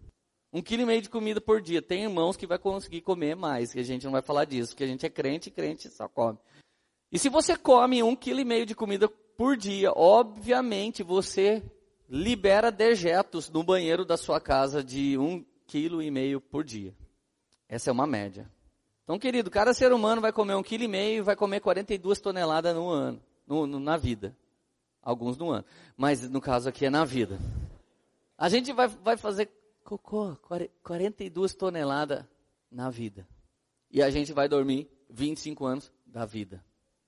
[0.54, 1.82] Um quilo e meio de comida por dia.
[1.82, 4.84] Tem irmãos que vai conseguir comer mais, que a gente não vai falar disso, porque
[4.84, 6.38] a gente é crente e crente só come.
[7.12, 11.64] E se você come um quilo e meio de comida por dia, obviamente você
[12.14, 16.96] libera dejetos no banheiro da sua casa de um quilo e meio por dia.
[17.68, 18.48] Essa é uma média.
[19.04, 22.20] Então, querido, cada ser humano vai comer um quilo e meio e vai comer 42
[22.20, 24.38] toneladas no ano, no, no, na vida.
[25.02, 25.66] Alguns no ano.
[25.98, 27.40] Mas no caso aqui é na vida.
[28.38, 29.50] A gente vai, vai fazer
[29.84, 30.38] cocô,
[30.84, 32.24] 42 toneladas
[32.72, 33.28] na vida.
[33.90, 36.64] E a gente vai dormir 25 anos da vida.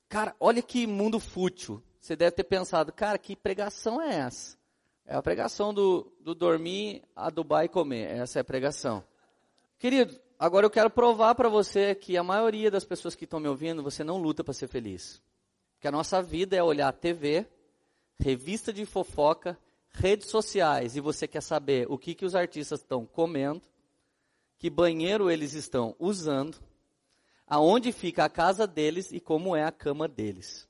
[0.10, 1.84] Cara, olha que mundo fútil.
[2.02, 4.65] Você deve ter pensado, cara, que pregação é essa?
[5.06, 8.10] É a pregação do, do dormir, adubar e comer.
[8.10, 9.04] Essa é a pregação.
[9.78, 13.48] Querido, agora eu quero provar para você que a maioria das pessoas que estão me
[13.48, 15.22] ouvindo, você não luta para ser feliz.
[15.80, 17.46] Que a nossa vida é olhar TV,
[18.20, 19.60] revista de fofoca,
[19.92, 23.62] redes sociais e você quer saber o que, que os artistas estão comendo,
[24.58, 26.58] que banheiro eles estão usando,
[27.46, 30.68] aonde fica a casa deles e como é a cama deles.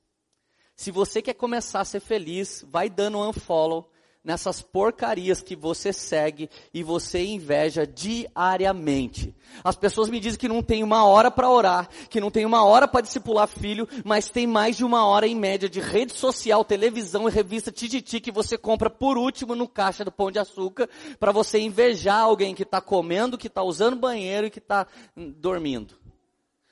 [0.74, 3.90] Se você quer começar a ser feliz, vai dando um unfollow
[4.26, 9.32] nessas porcarias que você segue e você inveja diariamente.
[9.62, 12.64] As pessoas me dizem que não tem uma hora para orar, que não tem uma
[12.64, 16.64] hora para discipular filho, mas tem mais de uma hora em média de rede social,
[16.64, 20.88] televisão e revista Tititi que você compra por último no caixa do Pão de Açúcar
[21.20, 24.88] para você invejar alguém que está comendo, que está usando banheiro e que está
[25.36, 25.94] dormindo.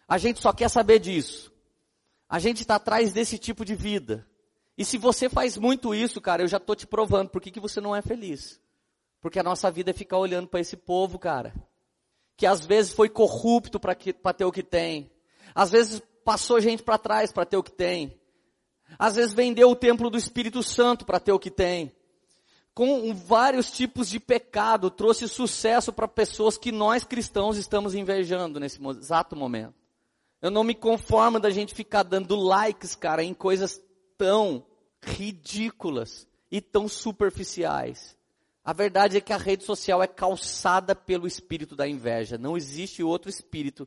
[0.09, 1.53] A gente só quer saber disso.
[2.29, 4.27] A gente está atrás desse tipo de vida.
[4.77, 7.61] E se você faz muito isso, cara, eu já estou te provando por que, que
[7.61, 8.61] você não é feliz.
[9.21, 11.55] Porque a nossa vida é ficar olhando para esse povo, cara.
[12.37, 15.11] Que às vezes foi corrupto para ter o que tem.
[15.55, 18.19] Às vezes passou gente para trás para ter o que tem.
[18.99, 21.93] Às vezes vendeu o templo do Espírito Santo para ter o que tem.
[22.75, 28.85] Com vários tipos de pecado, trouxe sucesso para pessoas que nós cristãos estamos invejando nesse
[28.85, 29.75] exato momento.
[30.43, 33.81] Eu não me conformo da gente ficar dando likes, cara, em coisas
[34.17, 34.65] tão
[35.03, 38.17] ridículas e tão superficiais.
[38.65, 42.39] A verdade é que a rede social é calçada pelo espírito da inveja.
[42.39, 43.87] Não existe outro espírito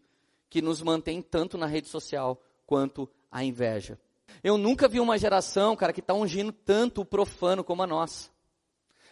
[0.50, 4.00] que nos mantém tanto na rede social quanto a inveja.
[4.44, 8.30] Eu nunca vi uma geração, cara, que está ungindo tanto o profano como a nossa.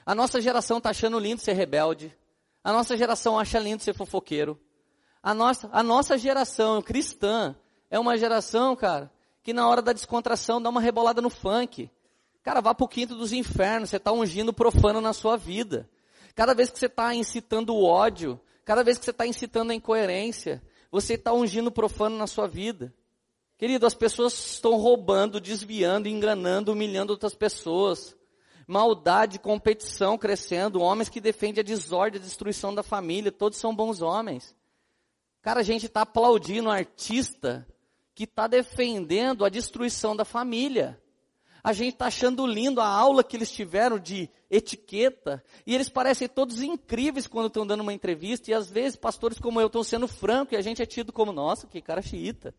[0.06, 2.15] A nossa geração está achando lindo ser rebelde.
[2.63, 4.60] A nossa geração acha lindo ser fofoqueiro.
[5.21, 7.56] A nossa, a nossa geração cristã
[7.89, 9.12] é uma geração, cara,
[9.45, 11.88] que na hora da descontração dá uma rebolada no funk.
[12.41, 15.88] Cara, vá pro quinto dos infernos, você está ungindo profano na sua vida.
[16.34, 19.75] Cada vez que você está incitando o ódio, cada vez que você está incitando a
[19.75, 22.91] incoerência, você está ungindo profano na sua vida.
[23.55, 28.17] Querido, as pessoas estão roubando, desviando, enganando, humilhando outras pessoas.
[28.67, 34.01] Maldade, competição crescendo, homens que defendem a desordem, a destruição da família, todos são bons
[34.01, 34.55] homens.
[35.43, 37.63] Cara, a gente está aplaudindo artista
[38.15, 40.99] que está defendendo a destruição da família.
[41.62, 46.28] A gente está achando lindo a aula que eles tiveram de etiqueta, e eles parecem
[46.28, 50.08] todos incríveis quando estão dando uma entrevista, e às vezes pastores como eu estão sendo
[50.08, 52.56] franco, e a gente é tido como, nossa, que cara xiita.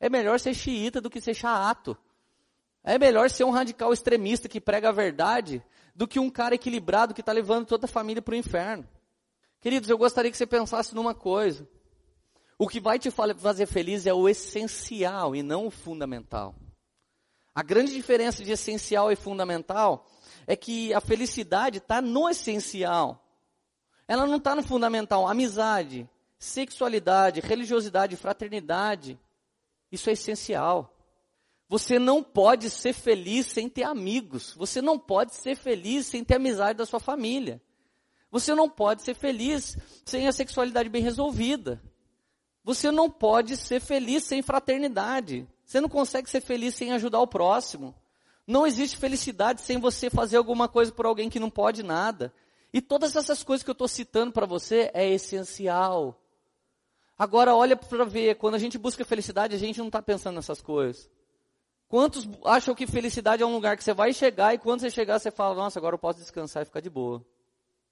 [0.00, 1.96] É melhor ser xiita do que ser chato.
[2.82, 5.62] É melhor ser um radical extremista que prega a verdade,
[5.94, 8.88] do que um cara equilibrado que está levando toda a família para o inferno.
[9.60, 11.68] Queridos, eu gostaria que você pensasse numa coisa.
[12.58, 16.54] O que vai te fazer feliz é o essencial e não o fundamental.
[17.54, 20.06] A grande diferença de essencial e fundamental
[20.46, 23.22] é que a felicidade está no essencial.
[24.08, 25.26] Ela não está no fundamental.
[25.26, 29.18] Amizade, sexualidade, religiosidade, fraternidade.
[29.90, 30.96] Isso é essencial.
[31.68, 34.54] Você não pode ser feliz sem ter amigos.
[34.54, 37.60] Você não pode ser feliz sem ter amizade da sua família.
[38.30, 41.82] Você não pode ser feliz sem a sexualidade bem resolvida.
[42.66, 45.46] Você não pode ser feliz sem fraternidade.
[45.64, 47.94] Você não consegue ser feliz sem ajudar o próximo.
[48.44, 52.34] Não existe felicidade sem você fazer alguma coisa por alguém que não pode nada.
[52.72, 56.20] E todas essas coisas que eu estou citando para você é essencial.
[57.16, 60.60] Agora olha para ver, quando a gente busca felicidade, a gente não está pensando nessas
[60.60, 61.08] coisas.
[61.86, 65.20] Quantos acham que felicidade é um lugar que você vai chegar e quando você chegar
[65.20, 67.24] você fala, nossa, agora eu posso descansar e ficar de boa.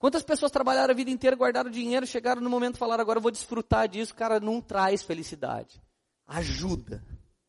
[0.04, 3.22] Quantas pessoas trabalharam a vida inteira, guardaram dinheiro, chegaram no momento e falaram, agora eu
[3.22, 4.14] vou desfrutar disso.
[4.14, 5.82] Cara, não traz felicidade.
[6.26, 7.02] Ajuda.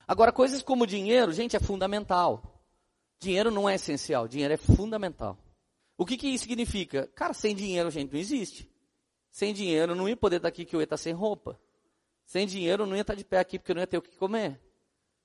[0.07, 2.65] Agora, coisas como dinheiro, gente, é fundamental.
[3.19, 5.37] Dinheiro não é essencial, dinheiro é fundamental.
[5.97, 7.07] O que, que isso significa?
[7.13, 8.71] Cara, sem dinheiro, gente, não existe.
[9.29, 11.59] Sem dinheiro, eu não ia poder estar aqui que eu ia estar sem roupa.
[12.25, 14.01] Sem dinheiro, eu não ia estar de pé aqui porque eu não ia ter o
[14.01, 14.61] que comer.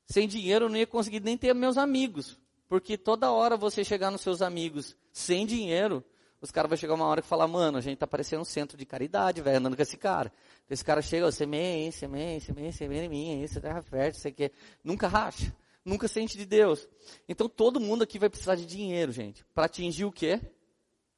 [0.05, 2.41] Sem dinheiro, eu não ia conseguir nem ter meus amigos.
[2.69, 6.05] Porque toda hora você chegar nos seus amigos sem dinheiro,
[6.41, 8.77] os caras vão chegar uma hora e falar, mano, a gente tá parecendo um centro
[8.77, 10.33] de caridade, velho, andando com esse cara.
[10.69, 14.53] Esse cara chega, semeia, semeia, semeia, semeia em mim, isso, terra fértil, você quer.
[14.83, 15.55] Nunca racha.
[15.85, 16.89] Nunca sente de Deus.
[17.29, 19.45] Então todo mundo aqui vai precisar de dinheiro, gente.
[19.55, 20.41] Para atingir o quê?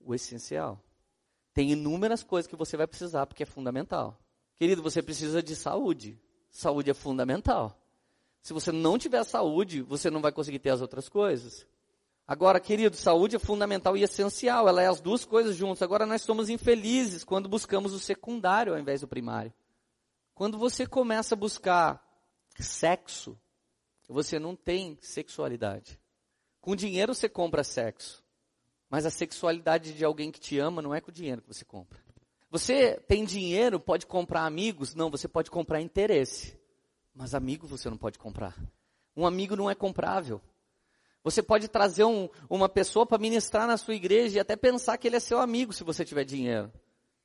[0.01, 0.81] O essencial.
[1.55, 4.19] Tem inúmeras coisas que você vai precisar, porque é fundamental.
[4.57, 6.19] Querido, você precisa de saúde.
[6.51, 7.79] Saúde é fundamental.
[8.41, 11.67] Se você não tiver saúde, você não vai conseguir ter as outras coisas.
[12.33, 15.83] Agora, querido, saúde é fundamental e essencial, ela é as duas coisas juntas.
[15.83, 19.53] Agora, nós somos infelizes quando buscamos o secundário ao invés do primário.
[20.35, 22.03] Quando você começa a buscar
[22.59, 23.38] sexo,
[24.09, 26.01] você não tem sexualidade.
[26.59, 28.25] Com dinheiro você compra sexo.
[28.88, 31.66] Mas a sexualidade de alguém que te ama não é com o dinheiro que você
[31.66, 32.01] compra.
[32.51, 34.95] Você tem dinheiro, pode comprar amigos?
[34.95, 36.59] Não, você pode comprar interesse.
[37.14, 38.57] Mas amigo você não pode comprar.
[39.14, 40.40] Um amigo não é comprável.
[41.25, 45.07] Você pode trazer um, uma pessoa para ministrar na sua igreja e até pensar que
[45.07, 46.73] ele é seu amigo se você tiver dinheiro.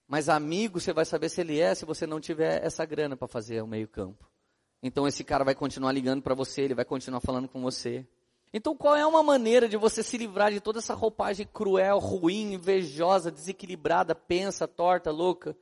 [0.08, 3.28] Mas amigo você vai saber se ele é se você não tiver essa grana para
[3.28, 4.30] fazer o meio campo.
[4.82, 8.06] Então esse cara vai continuar ligando para você, ele vai continuar falando com você.
[8.54, 12.54] Então, qual é uma maneira de você se livrar de toda essa roupagem cruel, ruim,
[12.54, 15.56] invejosa, desequilibrada, pensa, torta, louca?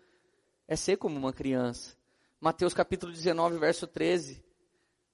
[0.68, 1.98] É ser como uma criança.
[2.40, 4.44] Mateus capítulo 19, verso 13.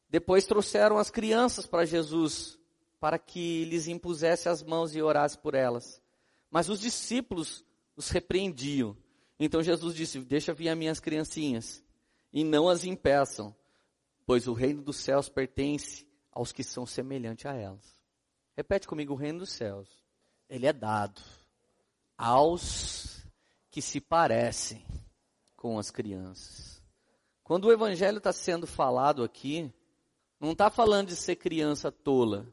[0.10, 2.60] Depois trouxeram as crianças para Jesus,
[3.02, 6.00] para que lhes impusesse as mãos e orasse por elas.
[6.52, 8.96] Mas os discípulos os repreendiam.
[9.40, 11.84] Então Jesus disse: Deixa vir as minhas criancinhas,
[12.32, 13.56] e não as impeçam,
[14.24, 18.00] pois o reino dos céus pertence aos que são semelhantes a elas.
[18.56, 19.90] Repete comigo: o reino dos céus,
[20.48, 21.22] ele é dado
[22.16, 23.26] aos
[23.72, 24.86] que se parecem
[25.56, 26.80] com as crianças.
[27.44, 29.74] Quando o evangelho está sendo falado aqui,
[30.40, 32.48] não está falando de ser criança tola,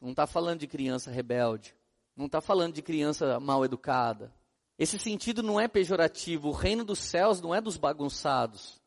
[0.00, 1.74] não está falando de criança rebelde,
[2.16, 4.32] não está falando de criança mal educada.
[4.78, 6.48] Esse sentido não é pejorativo.
[6.48, 8.80] O reino dos céus não é dos bagunçados,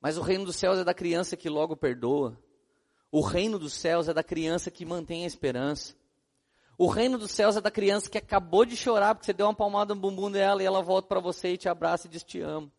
[0.00, 2.36] mas o reino dos céus é da criança que logo perdoa.
[3.10, 5.94] O reino dos céus é da criança que mantém a esperança.
[6.78, 9.54] O reino dos céus é da criança que acabou de chorar porque você deu uma
[9.54, 12.40] palmada no bumbum dela e ela volta para você e te abraça e diz te
[12.40, 12.72] amo.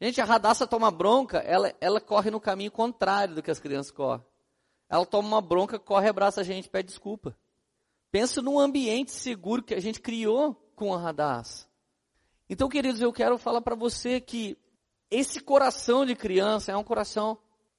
[0.00, 3.92] Gente, a radaça toma bronca, ela, ela corre no caminho contrário do que as crianças
[3.92, 4.26] correm.
[4.92, 7.34] Ela toma uma bronca, corre, abraça a gente, pede desculpa.
[8.10, 11.66] Pensa num ambiente seguro que a gente criou com a radaça.
[12.46, 14.54] Então, queridos, eu quero falar para você que
[15.10, 17.38] esse coração de criança é um coração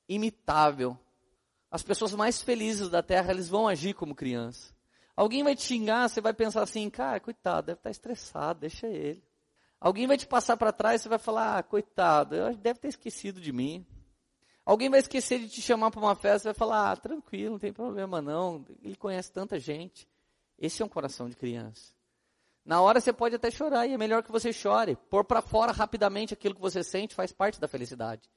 [0.09, 0.97] imitável.
[1.69, 4.73] As pessoas mais felizes da terra, eles vão agir como criança.
[5.15, 9.23] Alguém vai te xingar, você vai pensar assim, cara, coitado, deve estar estressado, deixa ele.
[9.79, 13.53] Alguém vai te passar para trás, você vai falar, ah, coitado, deve ter esquecido de
[13.53, 13.85] mim.
[14.65, 17.73] Alguém vai esquecer de te chamar para uma festa, vai falar, ah, tranquilo, não tem
[17.73, 20.07] problema não, ele conhece tanta gente.
[20.57, 21.93] Esse é um coração de criança.
[22.65, 24.95] Na hora você pode até chorar e é melhor que você chore.
[25.09, 28.29] Pôr para fora rapidamente aquilo que você sente faz parte da felicidade.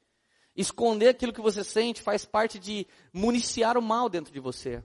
[0.56, 4.82] Esconder aquilo que você sente faz parte de municiar o mal dentro de você.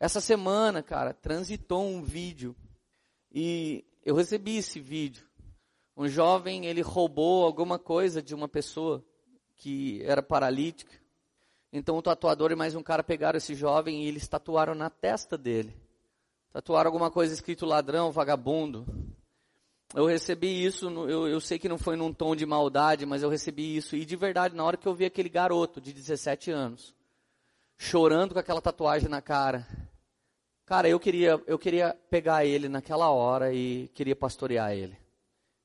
[0.00, 2.56] Essa semana, cara, transitou um vídeo
[3.30, 5.24] e eu recebi esse vídeo.
[5.96, 9.04] Um jovem, ele roubou alguma coisa de uma pessoa
[9.56, 10.92] que era paralítica.
[11.72, 15.36] Então o tatuador e mais um cara pegaram esse jovem e eles tatuaram na testa
[15.36, 15.74] dele.
[16.52, 18.86] Tatuaram alguma coisa escrito ladrão, vagabundo.
[19.92, 23.28] Eu recebi isso, eu, eu sei que não foi num tom de maldade, mas eu
[23.28, 23.96] recebi isso.
[23.96, 26.94] E de verdade, na hora que eu vi aquele garoto de 17 anos,
[27.76, 29.66] chorando com aquela tatuagem na cara,
[30.64, 34.96] cara, eu queria, eu queria pegar ele naquela hora e queria pastorear ele.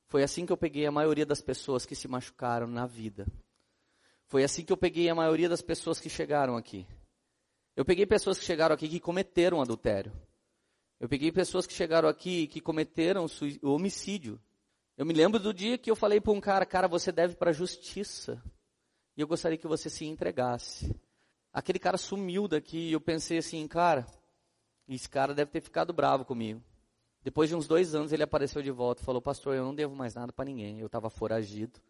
[0.06, 3.26] Foi assim que eu peguei a maioria das pessoas que se machucaram na vida.
[4.30, 6.86] Foi assim que eu peguei a maioria das pessoas que chegaram aqui.
[7.74, 10.12] Eu peguei pessoas que chegaram aqui que cometeram adultério.
[11.00, 13.26] Eu peguei pessoas que chegaram aqui que cometeram
[13.60, 14.40] homicídio.
[14.96, 17.50] Eu me lembro do dia que eu falei para um cara, cara, você deve para
[17.50, 18.40] a justiça.
[19.16, 20.94] E eu gostaria que você se entregasse.
[21.52, 24.06] Aquele cara sumiu daqui e eu pensei assim, cara,
[24.86, 26.62] esse cara deve ter ficado bravo comigo.
[27.20, 29.96] Depois de uns dois anos ele apareceu de volta e falou, pastor, eu não devo
[29.96, 30.78] mais nada para ninguém.
[30.78, 31.80] Eu estava foragido.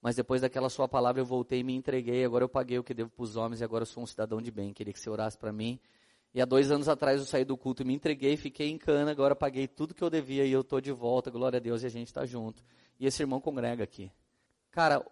[0.00, 2.24] Mas depois daquela sua palavra eu voltei e me entreguei.
[2.24, 4.40] Agora eu paguei o que devo para os homens e agora eu sou um cidadão
[4.40, 4.72] de bem.
[4.72, 5.80] Queria que você orasse para mim.
[6.36, 9.10] E há dois anos atrás eu saí do culto e me entreguei, fiquei em cana,
[9.10, 11.86] agora paguei tudo que eu devia e eu estou de volta, glória a Deus, e
[11.86, 12.62] a gente está junto.
[13.00, 14.12] E esse irmão congrega aqui.
[14.70, 15.02] Cara,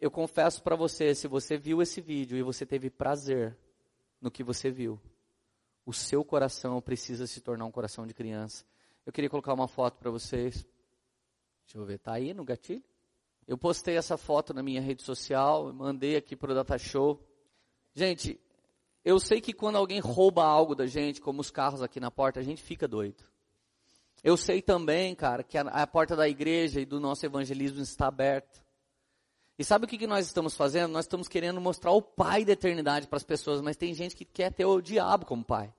[0.00, 3.58] eu confesso para você, se você viu esse vídeo e você teve prazer
[4.20, 5.00] no que você viu,
[5.84, 8.64] o seu coração precisa se tornar um coração de criança.
[9.04, 10.64] Eu queria colocar uma foto para vocês.
[11.64, 12.84] Deixa eu ver, tá aí no gatilho?
[13.48, 17.18] Eu postei essa foto na minha rede social, mandei aqui para o Data Show.
[17.94, 18.38] Gente,
[19.02, 22.40] eu sei que quando alguém rouba algo da gente, como os carros aqui na porta,
[22.40, 23.24] a gente fica doido.
[24.22, 28.08] Eu sei também, cara, que a, a porta da igreja e do nosso evangelismo está
[28.08, 28.62] aberta.
[29.58, 30.92] E sabe o que, que nós estamos fazendo?
[30.92, 34.26] Nós estamos querendo mostrar o pai da eternidade para as pessoas, mas tem gente que
[34.26, 35.72] quer ter o diabo como pai.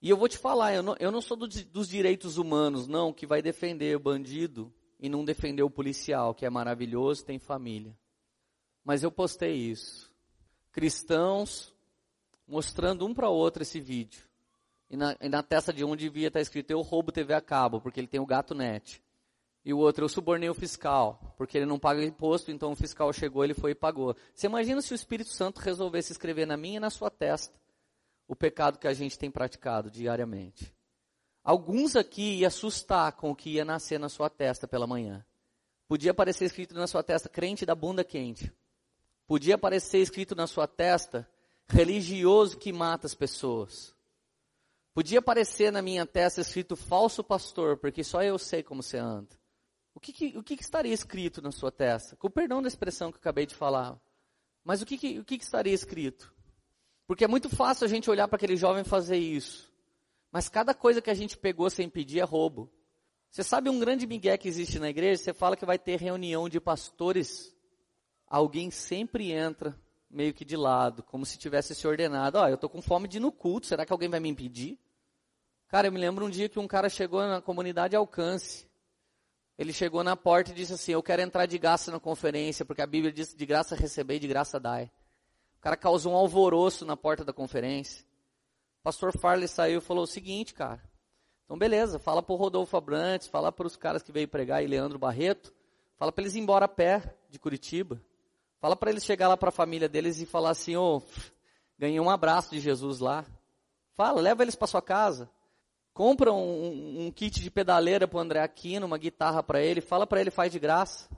[0.00, 3.12] E eu vou te falar, eu não, eu não sou do, dos direitos humanos, não,
[3.12, 7.96] que vai defender o bandido e não defender o policial, que é maravilhoso, tem família.
[8.84, 10.12] Mas eu postei isso.
[10.72, 11.74] Cristãos
[12.46, 14.26] mostrando um para o outro esse vídeo.
[14.90, 17.80] E na, e na, testa de um devia estar escrito, eu roubo TV a cabo,
[17.80, 19.02] porque ele tem o gato net.
[19.64, 23.12] E o outro, eu subornei o fiscal, porque ele não paga imposto, então o fiscal
[23.12, 24.16] chegou, ele foi e pagou.
[24.34, 27.54] Você imagina se o Espírito Santo resolvesse escrever na minha e na sua testa
[28.26, 30.72] o pecado que a gente tem praticado diariamente.
[31.48, 35.24] Alguns aqui ia assustar com o que ia nascer na sua testa pela manhã.
[35.88, 38.52] Podia aparecer escrito na sua testa, crente da bunda quente.
[39.26, 41.26] Podia aparecer escrito na sua testa,
[41.66, 43.96] religioso que mata as pessoas.
[44.92, 49.34] Podia aparecer na minha testa escrito falso pastor, porque só eu sei como você anda.
[49.94, 52.14] O que, que o que, que, estaria escrito na sua testa?
[52.16, 53.98] Com perdão da expressão que eu acabei de falar.
[54.62, 56.30] Mas o que, que, o que, estaria escrito?
[57.06, 59.67] Porque é muito fácil a gente olhar para aquele jovem fazer isso.
[60.30, 62.70] Mas cada coisa que a gente pegou sem pedir é roubo.
[63.30, 65.22] Você sabe um grande migué que existe na igreja?
[65.22, 67.54] Você fala que vai ter reunião de pastores.
[68.26, 69.78] Alguém sempre entra
[70.10, 72.38] meio que de lado, como se tivesse se ordenado.
[72.38, 74.28] Ó, oh, eu estou com fome de ir no culto, será que alguém vai me
[74.28, 74.78] impedir?
[75.68, 78.66] Cara, eu me lembro um dia que um cara chegou na comunidade Alcance.
[79.58, 82.80] Ele chegou na porta e disse assim: Eu quero entrar de graça na conferência, porque
[82.80, 84.90] a Bíblia diz de graça receber e de graça dai.
[85.58, 88.07] O cara causou um alvoroço na porta da conferência.
[88.88, 90.82] Pastor Farley saiu e falou o seguinte, cara.
[91.44, 94.66] Então, beleza, fala para o Rodolfo Abrantes, fala para os caras que veio pregar e
[94.66, 95.52] Leandro Barreto,
[95.98, 98.00] fala para eles ir embora a pé de Curitiba.
[98.58, 101.02] Fala para eles chegar lá para a família deles e falar assim: Ô, oh,
[101.78, 103.26] ganhei um abraço de Jesus lá.
[103.92, 105.28] Fala, leva eles para sua casa.
[105.92, 110.22] Compra um, um, kit de pedaleira para André Aquino, uma guitarra para ele, fala para
[110.22, 111.10] ele, faz de graça.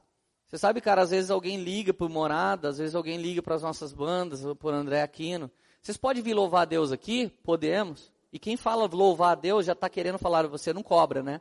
[0.44, 3.62] Você sabe, cara, às vezes alguém liga para Morada, às vezes alguém liga para as
[3.62, 5.48] nossas bandas, o André Aquino.
[5.82, 7.32] Vocês podem vir louvar a Deus aqui?
[7.42, 8.12] Podemos.
[8.32, 11.40] E quem fala louvar a Deus já está querendo falar, você não cobra, né?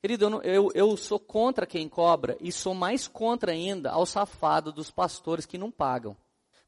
[0.00, 4.72] Querido, eu, eu, eu, sou contra quem cobra e sou mais contra ainda ao safado
[4.72, 6.16] dos pastores que não pagam.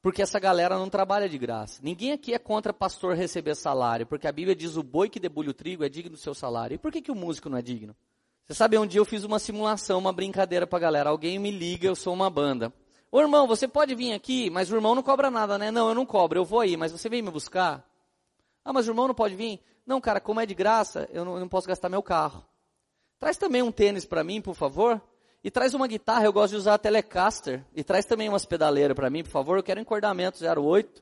[0.00, 1.80] Porque essa galera não trabalha de graça.
[1.82, 5.50] Ninguém aqui é contra pastor receber salário, porque a Bíblia diz o boi que debulha
[5.50, 6.76] o trigo é digno do seu salário.
[6.76, 7.96] E por que, que o músico não é digno?
[8.44, 11.10] Você sabe, um dia eu fiz uma simulação, uma brincadeira pra galera.
[11.10, 12.72] Alguém me liga, eu sou uma banda.
[13.14, 15.70] Ô irmão, você pode vir aqui, mas o irmão não cobra nada, né?
[15.70, 17.88] Não, eu não cobro, eu vou aí, mas você vem me buscar?
[18.64, 19.60] Ah, mas o irmão não pode vir?
[19.86, 22.44] Não, cara, como é de graça, eu não, eu não posso gastar meu carro.
[23.20, 25.00] Traz também um tênis para mim, por favor.
[25.44, 27.64] E traz uma guitarra, eu gosto de usar a Telecaster.
[27.72, 29.58] E traz também umas pedaleiras para mim, por favor.
[29.58, 31.00] Eu quero encordamento 08.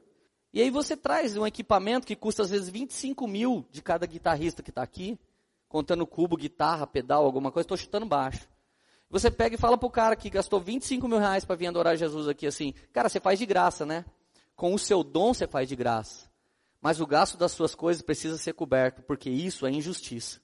[0.52, 4.62] E aí você traz um equipamento que custa às vezes 25 mil de cada guitarrista
[4.62, 5.18] que está aqui.
[5.66, 7.64] Contando cubo, guitarra, pedal, alguma coisa.
[7.64, 8.46] Estou chutando baixo.
[9.12, 12.26] Você pega e fala pro cara que gastou 25 mil reais para vir adorar Jesus
[12.26, 12.72] aqui assim.
[12.94, 14.06] Cara, você faz de graça, né?
[14.56, 16.30] Com o seu dom você faz de graça.
[16.80, 20.40] Mas o gasto das suas coisas precisa ser coberto, porque isso é injustiça.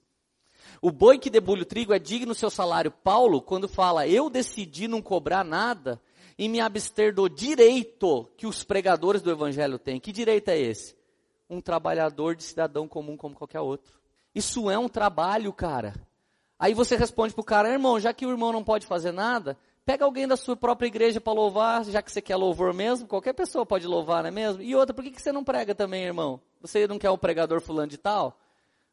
[0.83, 2.91] O boi que debulha o trigo é digno do seu salário.
[2.91, 5.99] Paulo, quando fala, eu decidi não cobrar nada
[6.37, 9.99] e me abster do direito que os pregadores do evangelho têm.
[9.99, 10.95] Que direito é esse?
[11.49, 13.99] Um trabalhador de cidadão comum como qualquer outro.
[14.33, 15.95] Isso é um trabalho, cara.
[16.59, 20.03] Aí você responde pro cara, irmão, já que o irmão não pode fazer nada, pega
[20.03, 23.65] alguém da sua própria igreja para louvar, já que você quer louvor mesmo, qualquer pessoa
[23.65, 24.61] pode louvar, não é mesmo?
[24.61, 26.41] E outra, por que, que você não prega também, irmão?
[26.61, 28.37] Você não quer o pregador fulano de tal?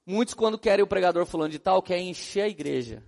[0.06, 3.02] Muitos, quando querem o pregador fulano de tal, querem encher a igreja.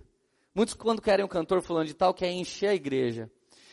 [0.53, 3.31] Muitos, quando querem o cantor fulano de tal, querem encher a igreja.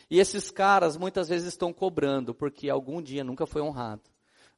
[0.09, 4.03] E esses caras muitas vezes estão cobrando, porque algum dia nunca foi honrado.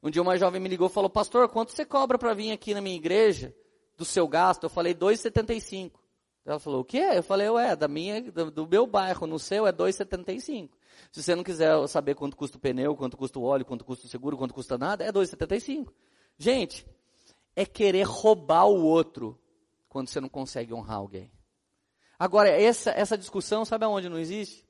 [0.00, 2.72] Um dia uma jovem me ligou e falou, pastor, quanto você cobra para vir aqui
[2.72, 3.52] na minha igreja?
[3.98, 4.62] Do seu gasto?
[4.62, 5.99] Eu falei, 2,75.
[6.50, 6.98] Ela falou, o quê?
[7.14, 10.70] Eu falei, ué, da minha, do, meu bairro, no seu é 2,75.
[11.12, 14.06] Se você não quiser saber quanto custa o pneu, quanto custa o óleo, quanto custa
[14.06, 15.92] o seguro, quanto custa nada, é 2,75.
[16.36, 16.86] Gente,
[17.54, 19.38] é querer roubar o outro
[19.88, 21.30] quando você não consegue honrar alguém.
[22.18, 24.66] Agora, essa, essa discussão, sabe aonde não existe?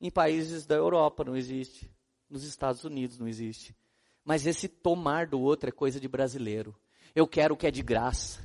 [0.00, 1.90] Em países da Europa não existe.
[2.28, 3.76] Nos Estados Unidos não existe.
[4.24, 6.74] Mas esse tomar do outro é coisa de brasileiro.
[7.14, 8.42] Eu quero o que é de graça.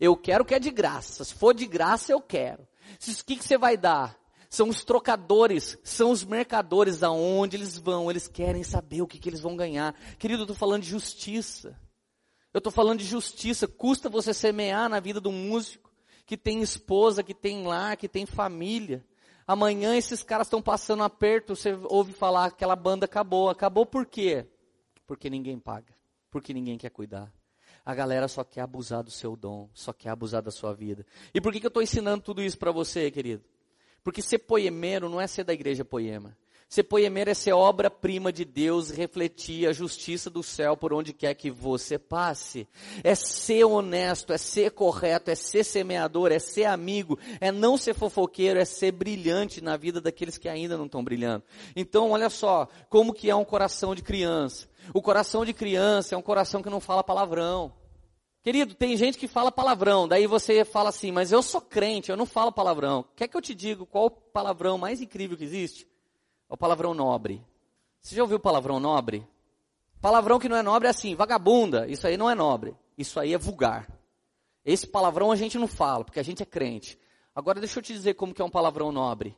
[0.00, 1.24] Eu quero que é de graça.
[1.24, 2.62] Se for de graça, eu quero.
[2.62, 4.18] O que, que você vai dar?
[4.48, 9.28] São os trocadores, são os mercadores aonde eles vão, eles querem saber o que, que
[9.28, 9.94] eles vão ganhar.
[10.18, 11.74] Querido, eu estou falando de justiça.
[12.52, 13.66] Eu estou falando de justiça.
[13.66, 15.90] Custa você semear na vida do músico
[16.26, 19.04] que tem esposa, que tem lar, que tem família.
[19.46, 23.48] Amanhã esses caras estão passando aperto, você ouve falar que aquela banda acabou.
[23.48, 24.46] Acabou por quê?
[25.06, 25.94] Porque ninguém paga,
[26.30, 27.32] porque ninguém quer cuidar.
[27.84, 31.04] A galera só quer abusar do seu dom, só quer abusar da sua vida.
[31.34, 33.42] E por que, que eu estou ensinando tudo isso para você, querido?
[34.04, 36.36] Porque ser poemeiro não é ser da igreja poema.
[36.72, 41.34] Ser poemeiro é ser obra-prima de Deus, refletir a justiça do céu por onde quer
[41.34, 42.66] que você passe.
[43.04, 47.92] É ser honesto, é ser correto, é ser semeador, é ser amigo, é não ser
[47.92, 51.44] fofoqueiro, é ser brilhante na vida daqueles que ainda não estão brilhando.
[51.76, 54.66] Então, olha só, como que é um coração de criança.
[54.94, 57.72] O coração de criança é um coração que não fala palavrão.
[58.42, 62.16] Querido, tem gente que fala palavrão, daí você fala assim, mas eu sou crente, eu
[62.16, 63.04] não falo palavrão.
[63.14, 65.86] Quer que eu te diga qual o palavrão mais incrível que existe?
[66.52, 67.42] o palavrão nobre.
[67.98, 69.26] Você já ouviu palavrão nobre?
[70.02, 71.88] Palavrão que não é nobre é assim, vagabunda.
[71.88, 72.76] Isso aí não é nobre.
[72.98, 73.88] Isso aí é vulgar.
[74.62, 76.98] Esse palavrão a gente não fala, porque a gente é crente.
[77.34, 79.34] Agora deixa eu te dizer como que é um palavrão nobre.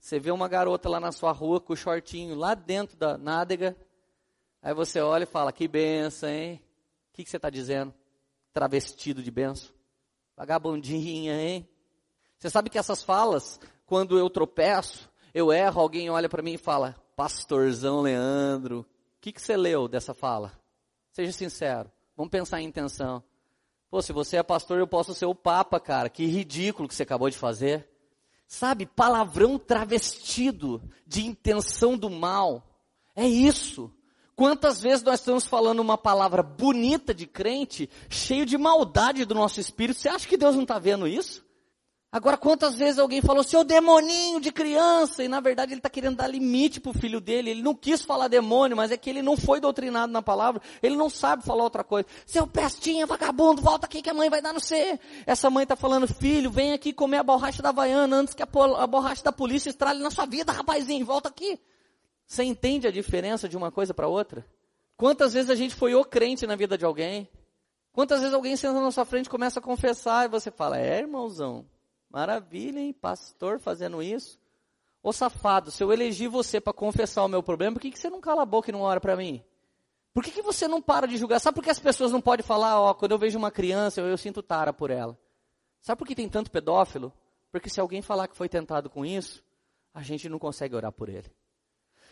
[0.00, 3.76] Você vê uma garota lá na sua rua com o shortinho lá dentro da nádega.
[4.64, 6.54] Aí você olha e fala, que benção, hein?
[7.10, 7.92] O que, que você está dizendo?
[8.50, 9.68] Travestido de benção.
[10.34, 11.68] Vagabundinha, hein?
[12.38, 16.58] Você sabe que essas falas, quando eu tropeço, eu erro, alguém olha para mim e
[16.58, 18.86] fala, pastorzão Leandro, o
[19.20, 20.58] que, que você leu dessa fala?
[21.12, 23.22] Seja sincero, vamos pensar em intenção.
[23.90, 26.08] Pô, se você é pastor, eu posso ser o papa, cara.
[26.08, 27.86] Que ridículo que você acabou de fazer.
[28.46, 32.66] Sabe, palavrão travestido de intenção do mal.
[33.14, 33.92] É isso.
[34.36, 39.60] Quantas vezes nós estamos falando uma palavra bonita de crente, cheio de maldade do nosso
[39.60, 40.00] espírito?
[40.00, 41.44] Você acha que Deus não está vendo isso?
[42.14, 46.14] Agora, quantas vezes alguém falou, seu demoninho de criança, e na verdade ele está querendo
[46.14, 49.20] dar limite para o filho dele, ele não quis falar demônio, mas é que ele
[49.20, 52.06] não foi doutrinado na palavra, ele não sabe falar outra coisa.
[52.24, 54.98] Seu pestinha, vagabundo, volta aqui que a mãe vai dar no C.
[55.26, 58.48] Essa mãe está falando, filho, vem aqui comer a borracha da Havaiana antes que a,
[58.78, 61.58] a borracha da polícia estrale na sua vida, rapazinho, volta aqui.
[62.34, 64.44] Você entende a diferença de uma coisa para outra?
[64.96, 67.28] Quantas vezes a gente foi o crente na vida de alguém?
[67.92, 71.64] Quantas vezes alguém senta na sua frente começa a confessar e você fala, é irmãozão,
[72.10, 72.92] Maravilha, hein?
[72.92, 74.36] Pastor fazendo isso.
[75.00, 78.10] Ô safado, se eu elegi você para confessar o meu problema, por que, que você
[78.10, 79.40] não cala a boca e não ora para mim?
[80.12, 81.38] Por que, que você não para de julgar?
[81.38, 84.08] Sabe por que as pessoas não podem falar, ó, quando eu vejo uma criança, eu,
[84.08, 85.16] eu sinto tara por ela?
[85.80, 87.12] Sabe por que tem tanto pedófilo?
[87.52, 89.40] Porque se alguém falar que foi tentado com isso,
[89.92, 91.30] a gente não consegue orar por ele.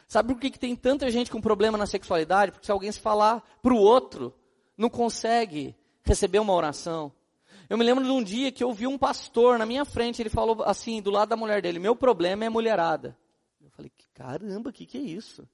[0.08, 2.52] Sabe por que, que tem tanta gente com problema na sexualidade?
[2.52, 4.34] Porque se alguém se falar para o outro,
[4.76, 7.12] não consegue receber uma oração.
[7.68, 10.28] Eu me lembro de um dia que eu vi um pastor na minha frente, ele
[10.28, 13.16] falou assim, do lado da mulher dele, meu problema é mulherada.
[13.60, 15.48] Eu falei, caramba, o que, que é isso?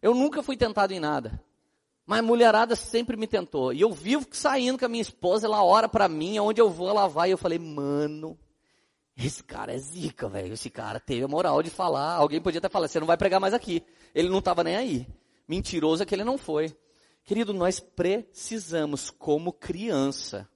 [0.00, 1.42] Eu nunca fui tentado em nada.
[2.06, 3.72] Mas mulherada sempre me tentou.
[3.72, 6.88] E eu vivo saindo com a minha esposa, ela ora para mim, aonde eu vou,
[6.88, 7.30] ela vai.
[7.30, 8.38] E eu falei, mano,
[9.24, 10.52] esse cara é zica, velho.
[10.52, 12.14] Esse cara teve a moral de falar.
[12.14, 13.82] Alguém podia até falar, você não vai pregar mais aqui.
[14.14, 15.06] Ele não estava nem aí.
[15.48, 16.76] Mentiroso é que ele não foi.
[17.24, 20.48] Querido, nós precisamos, como criança,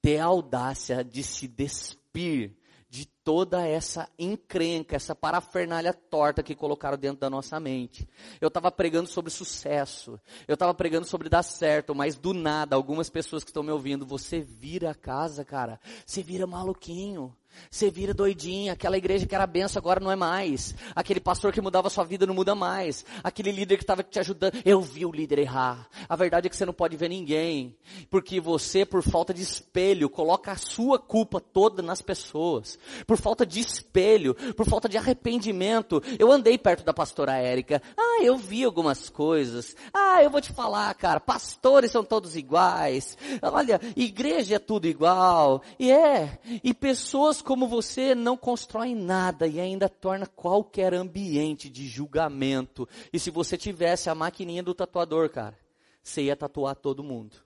[0.00, 2.56] ter a audácia de se despir
[2.88, 8.08] de toda essa encrenca, essa parafernália torta que colocaram dentro da nossa mente.
[8.40, 10.18] Eu estava pregando sobre sucesso,
[10.48, 14.04] eu estava pregando sobre dar certo, mas do nada, algumas pessoas que estão me ouvindo,
[14.04, 17.36] você vira a casa, cara, você vira maluquinho.
[17.70, 20.74] Você vira doidinha, aquela igreja que era benção agora não é mais.
[20.94, 23.04] Aquele pastor que mudava sua vida não muda mais.
[23.22, 25.88] Aquele líder que estava te ajudando, eu vi o líder errar.
[26.08, 27.76] A verdade é que você não pode ver ninguém,
[28.10, 32.78] porque você, por falta de espelho, coloca a sua culpa toda nas pessoas.
[33.06, 36.02] Por falta de espelho, por falta de arrependimento.
[36.18, 37.82] Eu andei perto da pastora Érica.
[37.96, 39.76] Ah, eu vi algumas coisas.
[39.92, 43.16] Ah, eu vou te falar, cara, pastores são todos iguais.
[43.42, 45.62] Olha, igreja é tudo igual.
[45.78, 51.86] E é, e pessoas Como você não constroem nada e ainda torna qualquer ambiente de
[51.86, 52.88] julgamento.
[53.12, 55.58] E se você tivesse a maquininha do tatuador, cara,
[56.02, 57.36] você ia tatuar todo mundo.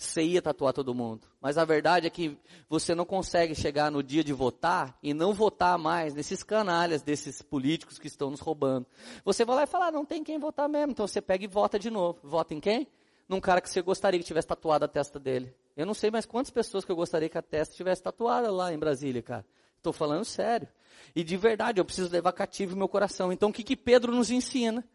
[0.00, 1.28] Você ia tatuar todo mundo.
[1.42, 2.34] Mas a verdade é que
[2.70, 7.42] você não consegue chegar no dia de votar e não votar mais nesses canalhas desses
[7.42, 8.86] políticos que estão nos roubando.
[9.26, 10.92] Você vai lá e fala, ah, não tem quem votar mesmo.
[10.92, 12.18] Então você pega e vota de novo.
[12.22, 12.88] Vota em quem?
[13.28, 15.54] Num cara que você gostaria que tivesse tatuado a testa dele.
[15.76, 18.72] Eu não sei mais quantas pessoas que eu gostaria que a testa tivesse tatuada lá
[18.72, 19.46] em Brasília, cara.
[19.76, 20.68] Estou falando sério.
[21.14, 23.32] E de verdade, eu preciso levar cativo meu coração.
[23.32, 24.86] Então o que, que Pedro nos ensina?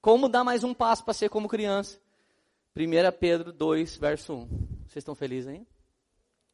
[0.00, 1.98] Como dar mais um passo para ser como criança?
[2.76, 4.46] 1 Pedro 2, verso 1.
[4.46, 5.66] Vocês estão felizes aí?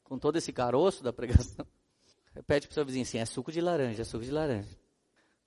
[0.05, 1.67] Com todo esse caroço da pregação?
[2.35, 4.69] Repete para o seu vizinho assim, é suco de laranja, é suco de laranja.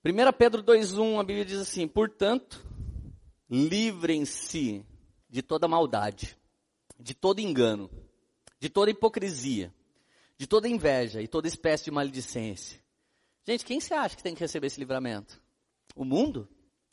[0.04, 2.64] 1 Pedro 2,1, a Bíblia diz assim, portanto,
[3.50, 4.84] livrem-se
[5.28, 6.38] de toda maldade,
[6.98, 7.90] de todo engano,
[8.58, 9.72] de toda hipocrisia,
[10.38, 12.80] de toda inveja e toda espécie de maledicência.
[13.44, 15.40] Gente, quem você acha que tem que receber esse livramento?
[15.94, 16.48] O mundo?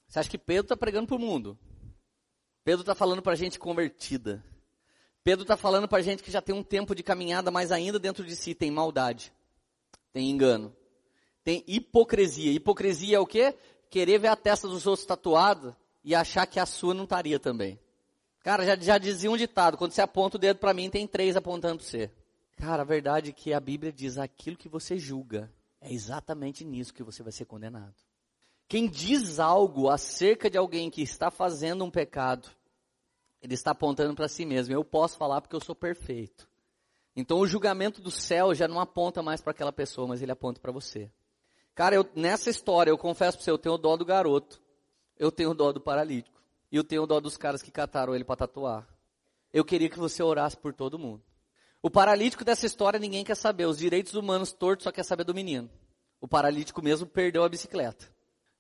[0.08, 1.58] Você acha que Pedro está pregando para o mundo?
[2.64, 4.44] Pedro está falando para gente convertida.
[5.24, 8.26] Pedro está falando para gente que já tem um tempo de caminhada, mas ainda dentro
[8.26, 9.34] de si tem maldade,
[10.12, 10.76] tem engano,
[11.44, 12.52] tem hipocrisia.
[12.52, 13.58] Hipocrisia é o quê?
[13.90, 17.80] Querer ver a testa dos outros tatuada e achar que a sua não estaria também.
[18.44, 21.38] Cara, já, já dizia um ditado, quando você aponta o dedo para mim, tem três
[21.38, 22.12] apontando para você.
[22.58, 26.94] Cara, a verdade é que a Bíblia diz aquilo que você julga, é exatamente nisso
[26.94, 27.96] que você vai ser condenado.
[28.68, 32.50] Quem diz algo acerca de alguém que está fazendo um pecado,
[33.42, 34.74] ele está apontando para si mesmo.
[34.74, 36.48] Eu posso falar porque eu sou perfeito.
[37.16, 40.60] Então o julgamento do céu já não aponta mais para aquela pessoa, mas ele aponta
[40.60, 41.10] para você.
[41.76, 44.62] Cara, eu, nessa história, eu confesso para você, eu tenho dó do garoto,
[45.18, 46.33] eu tenho dó do paralítico,
[46.74, 48.88] e eu tenho dó dos caras que cataram ele para tatuar.
[49.54, 51.22] Eu queria que você orasse por todo mundo.
[51.84, 55.36] O paralítico dessa história ninguém quer saber, os direitos humanos tortos só quer saber do
[55.36, 55.70] menino.
[56.20, 58.12] O paralítico mesmo perdeu a bicicleta.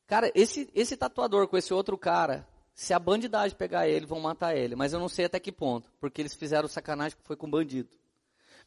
[0.06, 4.56] Cara, esse, esse tatuador com esse outro cara, se a bandidagem pegar ele, vão matar
[4.56, 4.76] ele.
[4.76, 7.90] Mas eu não sei até que ponto, porque eles fizeram sacanagem que foi com bandido.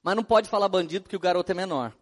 [0.02, 1.96] Mas não pode falar bandido porque o garoto é menor.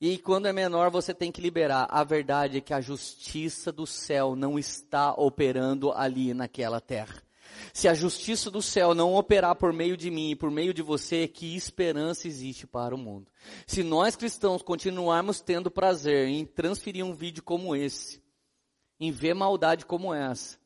[0.00, 1.86] E quando é menor, você tem que liberar.
[1.90, 7.22] A verdade é que a justiça do céu não está operando ali naquela terra.
[7.72, 10.82] Se a justiça do céu não operar por meio de mim e por meio de
[10.82, 13.30] você, que esperança existe para o mundo?
[13.66, 18.22] Se nós cristãos continuarmos tendo prazer em transferir um vídeo como esse,
[19.00, 20.58] em ver maldade como essa,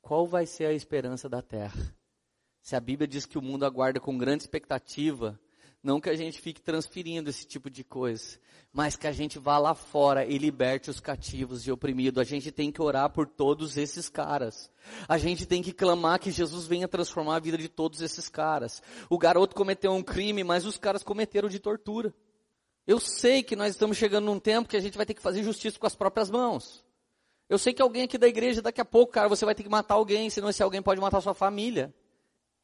[0.00, 1.94] qual vai ser a esperança da terra?
[2.60, 5.38] Se a Bíblia diz que o mundo aguarda com grande expectativa,
[5.86, 8.38] não que a gente fique transferindo esse tipo de coisa,
[8.72, 12.20] mas que a gente vá lá fora e liberte os cativos e oprimidos.
[12.20, 14.68] A gente tem que orar por todos esses caras.
[15.08, 18.82] A gente tem que clamar que Jesus venha transformar a vida de todos esses caras.
[19.08, 22.12] O garoto cometeu um crime, mas os caras cometeram de tortura.
[22.84, 25.44] Eu sei que nós estamos chegando num tempo que a gente vai ter que fazer
[25.44, 26.84] justiça com as próprias mãos.
[27.48, 29.68] Eu sei que alguém aqui da igreja, daqui a pouco, cara, você vai ter que
[29.68, 31.94] matar alguém, senão esse alguém pode matar sua família.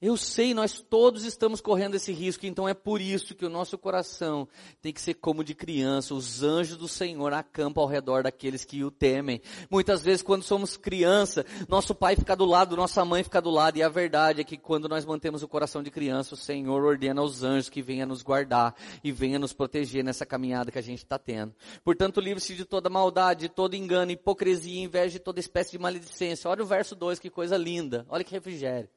[0.02, 3.78] Eu sei, nós todos estamos correndo esse risco, então é por isso que o nosso
[3.78, 4.48] coração
[4.80, 6.12] tem que ser como de criança.
[6.12, 9.40] Os anjos do Senhor acampam ao redor daqueles que o temem.
[9.70, 13.78] Muitas vezes, quando somos criança, nosso pai fica do lado, nossa mãe fica do lado,
[13.78, 17.20] e a verdade é que quando nós mantemos o coração de criança, o Senhor ordena
[17.20, 18.74] aos anjos que venham nos guardar
[19.04, 21.54] e venham nos proteger nessa caminhada que a gente está tendo.
[21.84, 26.50] Portanto, livre-se de toda maldade, de todo engano, hipocrisia, inveja de toda espécie de maledicência.
[26.50, 28.04] Olha o verso 2, que coisa linda.
[28.08, 28.88] Olha que refrigério.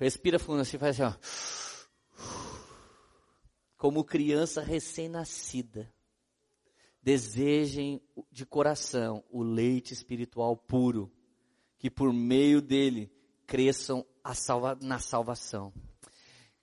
[0.00, 2.22] Respira fundo assim, faz assim, ó.
[3.76, 5.92] Como criança recém-nascida.
[7.02, 8.00] Desejem
[8.30, 11.10] de coração o leite espiritual puro,
[11.78, 13.10] que por meio dele
[13.44, 15.72] cresçam salva, na salvação.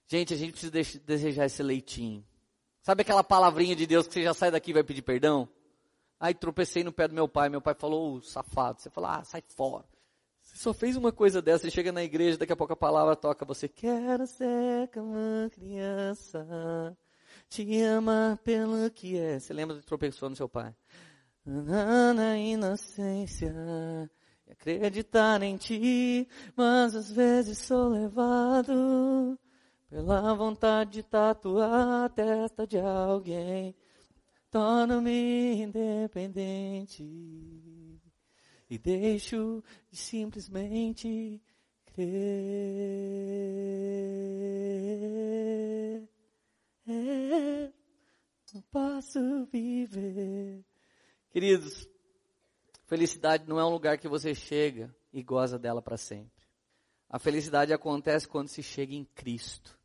[0.07, 2.25] Gente, a gente precisa desejar esse leitinho.
[2.81, 5.47] Sabe aquela palavrinha de Deus que você já sai daqui e vai pedir perdão?
[6.17, 8.81] Aí tropecei no pé do meu pai, meu pai falou, oh, safado.
[8.81, 9.85] Você fala, ah, sai fora
[10.55, 13.45] só fez uma coisa dessa e chega na igreja, daqui a pouco a palavra toca
[13.45, 13.67] você.
[13.67, 16.97] Quero ser como uma criança,
[17.47, 19.39] te ama pelo que é.
[19.39, 20.75] Você lembra do tropeçou no seu pai?
[21.45, 23.53] Na inocência,
[24.49, 29.39] acreditar em ti, mas às vezes sou levado
[29.89, 33.75] pela vontade de tatuar a testa de alguém.
[34.51, 37.03] Torno-me independente
[38.69, 41.41] e deixo de simplesmente
[41.85, 42.09] crer.
[46.87, 47.71] É,
[48.53, 50.63] não posso viver.
[51.29, 51.87] Queridos,
[52.85, 56.45] felicidade não é um lugar que você chega e goza dela para sempre.
[57.09, 59.79] A felicidade acontece quando se chega em Cristo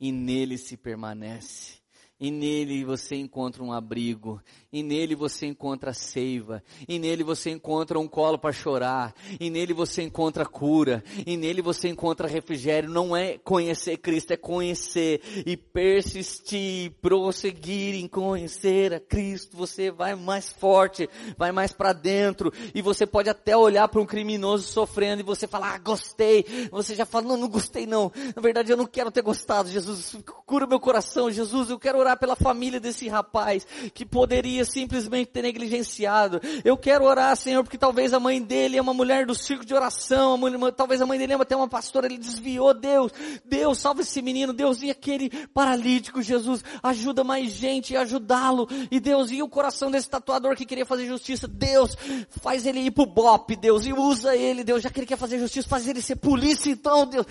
[0.00, 1.81] e nele se permanece.
[2.22, 4.40] E nele você encontra um abrigo,
[4.72, 9.74] e nele você encontra seiva, e nele você encontra um colo para chorar, e nele
[9.74, 12.88] você encontra cura, e nele você encontra refrigério.
[12.88, 19.56] Não é conhecer Cristo, é conhecer e persistir, prosseguir em conhecer a Cristo.
[19.56, 24.06] Você vai mais forte, vai mais para dentro, e você pode até olhar para um
[24.06, 26.46] criminoso sofrendo e você falar, ah, gostei.
[26.70, 28.12] Você já fala, não, não gostei não.
[28.36, 29.68] Na verdade eu não quero ter gostado.
[29.68, 30.16] Jesus,
[30.46, 31.28] cura meu coração.
[31.28, 36.40] Jesus, eu quero orar orar pela família desse rapaz que poderia simplesmente ter negligenciado.
[36.64, 39.74] Eu quero orar, Senhor, porque talvez a mãe dele é uma mulher do circo de
[39.74, 43.12] oração, a mãe, talvez a mãe dele é até uma pastora, ele desviou, Deus,
[43.44, 49.30] Deus, salva esse menino, Deus, e aquele paralítico, Jesus, ajuda mais gente ajudá-lo, e Deus,
[49.30, 51.96] e o coração desse tatuador que queria fazer justiça, Deus,
[52.28, 55.38] faz ele ir pro BOP, Deus, e usa ele, Deus, já que ele quer fazer
[55.38, 57.26] justiça, faz ele ser polícia então, Deus,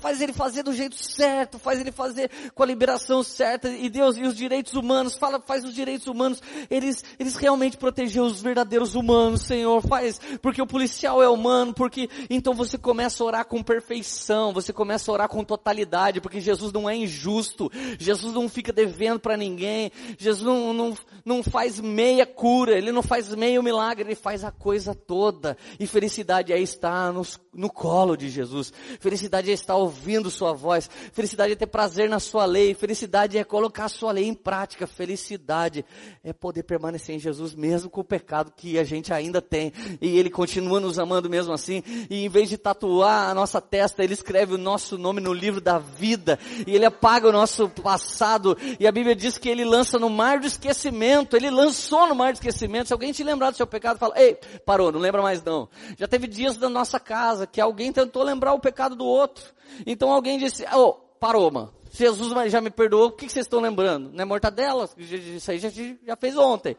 [0.00, 4.15] faz ele fazer do jeito certo, faz ele fazer com a liberação certa, e Deus,
[4.16, 8.94] e os direitos humanos, fala, faz os direitos humanos, eles, eles realmente proteger os verdadeiros
[8.94, 13.62] humanos, Senhor, faz, porque o policial é humano, porque, então você começa a orar com
[13.62, 18.72] perfeição, você começa a orar com totalidade, porque Jesus não é injusto, Jesus não fica
[18.72, 24.08] devendo para ninguém, Jesus não, não, não faz meia cura, Ele não faz meio milagre,
[24.08, 29.50] Ele faz a coisa toda, e felicidade é estar nos, no colo de Jesus, felicidade
[29.50, 33.84] é estar ouvindo Sua voz, felicidade é ter prazer na Sua lei, felicidade é colocar
[33.84, 35.84] a Sua lei em prática, felicidade
[36.22, 39.72] é poder permanecer em Jesus mesmo com o pecado que a gente ainda tem.
[40.00, 41.82] E Ele continua nos amando mesmo assim.
[42.08, 45.60] E em vez de tatuar a nossa testa, Ele escreve o nosso nome no livro
[45.60, 46.38] da vida.
[46.64, 48.56] E Ele apaga o nosso passado.
[48.78, 51.34] E a Bíblia diz que Ele lança no mar do esquecimento.
[51.34, 52.86] Ele lançou no mar do esquecimento.
[52.86, 55.68] Se alguém te lembrar do seu pecado, fala, ei, parou, não lembra mais não.
[55.98, 59.52] Já teve dias da nossa casa que alguém tentou lembrar o pecado do outro.
[59.84, 61.74] Então alguém disse, oh, parou, mano.
[61.96, 64.10] Jesus já me perdoou, o que vocês estão lembrando?
[64.12, 64.88] Não é mortadela?
[64.98, 66.76] Isso aí já, já fez ontem.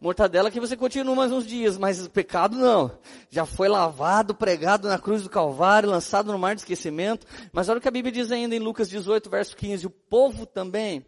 [0.00, 2.98] Mortadela que você continua mais uns dias, mas pecado não.
[3.30, 7.26] Já foi lavado, pregado na cruz do Calvário, lançado no mar de esquecimento.
[7.52, 9.86] Mas olha o que a Bíblia diz ainda em Lucas 18, verso 15.
[9.86, 11.06] O povo também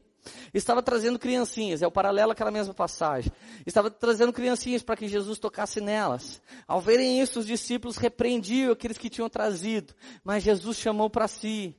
[0.53, 3.33] estava trazendo criancinhas, é o paralelo àquela mesma passagem.
[3.67, 6.41] Estava trazendo criancinhas para que Jesus tocasse nelas.
[6.67, 11.75] Ao verem isso, os discípulos repreendiam aqueles que tinham trazido, mas Jesus chamou para si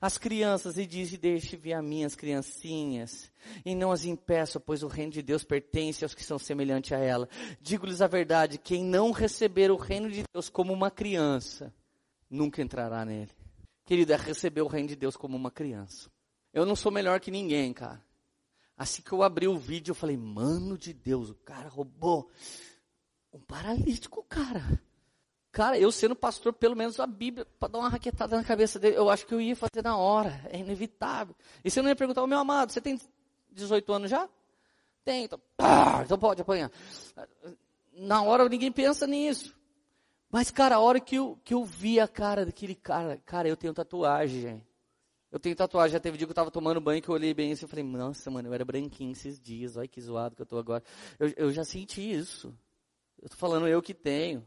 [0.00, 3.30] as crianças e diz, deixe vir a minhas criancinhas,
[3.64, 6.98] e não as impeça, pois o reino de Deus pertence aos que são semelhantes a
[6.98, 7.28] ela.
[7.60, 11.72] Digo-lhes a verdade, quem não receber o reino de Deus como uma criança,
[12.28, 13.30] nunca entrará nele.
[13.84, 16.10] Querido, é receber o reino de Deus como uma criança.
[16.52, 18.02] Eu não sou melhor que ninguém, cara.
[18.76, 22.30] Assim que eu abri o vídeo, eu falei, mano de Deus, o cara roubou
[23.32, 24.80] um paralítico, cara.
[25.56, 28.98] Cara, eu sendo pastor, pelo menos a Bíblia, para dar uma raquetada na cabeça dele,
[28.98, 30.38] eu acho que eu ia fazer na hora.
[30.50, 31.34] É inevitável.
[31.64, 33.00] E você não ia perguntar, meu amado, você tem
[33.52, 34.28] 18 anos já?
[35.02, 35.40] Tem, então,
[36.04, 36.70] então pode apanhar.
[37.94, 39.56] Na hora ninguém pensa nisso.
[40.30, 43.56] Mas, cara, a hora que eu, que eu vi a cara daquele cara, cara, eu
[43.56, 44.62] tenho tatuagem.
[45.32, 47.52] Eu tenho tatuagem, já teve dia que eu tava tomando banho que eu olhei bem
[47.52, 50.46] assim e falei, nossa, mano, eu era branquinho esses dias, olha que zoado que eu
[50.46, 50.84] tô agora.
[51.18, 52.54] Eu, eu já senti isso.
[53.22, 54.46] Eu tô falando eu que tenho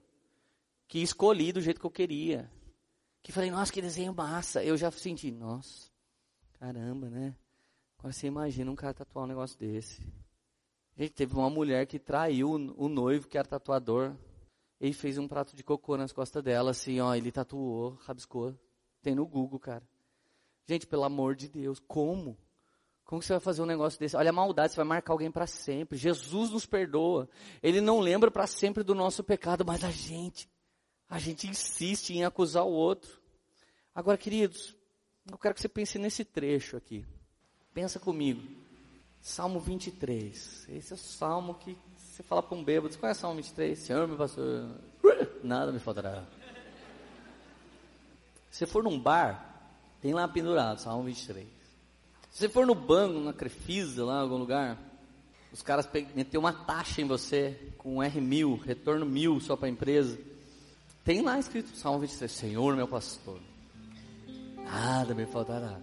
[0.90, 2.52] que escolhi do jeito que eu queria.
[3.22, 4.64] Que falei, nossa, que desenho massa.
[4.64, 5.90] Eu já senti, nossa,
[6.54, 7.36] caramba, né?
[8.00, 10.02] Agora você imagina um cara tatuar um negócio desse.
[10.98, 14.16] Gente, teve uma mulher que traiu o noivo, que era tatuador.
[14.82, 18.56] Ele fez um prato de cocô nas costas dela, assim, ó, ele tatuou, rabiscou.
[19.02, 19.88] Tem no Google, cara.
[20.68, 22.38] Gente, pelo amor de Deus, como?
[23.06, 24.16] Como você vai fazer um negócio desse?
[24.16, 25.98] Olha a maldade, você vai marcar alguém para sempre.
[25.98, 27.30] Jesus nos perdoa.
[27.62, 30.50] Ele não lembra para sempre do nosso pecado, mas a gente
[31.10, 33.20] a gente insiste em acusar o outro.
[33.95, 34.76] Agora, queridos,
[35.30, 37.05] eu quero que você pense nesse trecho aqui.
[37.74, 38.41] Pensa comigo.
[39.22, 40.68] Salmo 23.
[40.70, 42.93] Esse é o salmo que você fala para um bêbado.
[42.93, 43.80] Você conhece o Salmo 23?
[43.80, 44.70] Senhor, pastor,
[45.43, 46.26] nada me faltará.
[48.49, 51.47] Se for num bar, tem lá pendurado, Salmo 23.
[52.30, 54.78] Se você for no banco, na Crefisa, lá em algum lugar,
[55.51, 59.72] os caras meteram uma taxa em você, com um R1000, retorno mil só para a
[59.72, 60.20] empresa.
[61.04, 63.39] Tem lá escrito Salmo 23, Senhor meu pastor,
[64.64, 65.80] nada me faltará.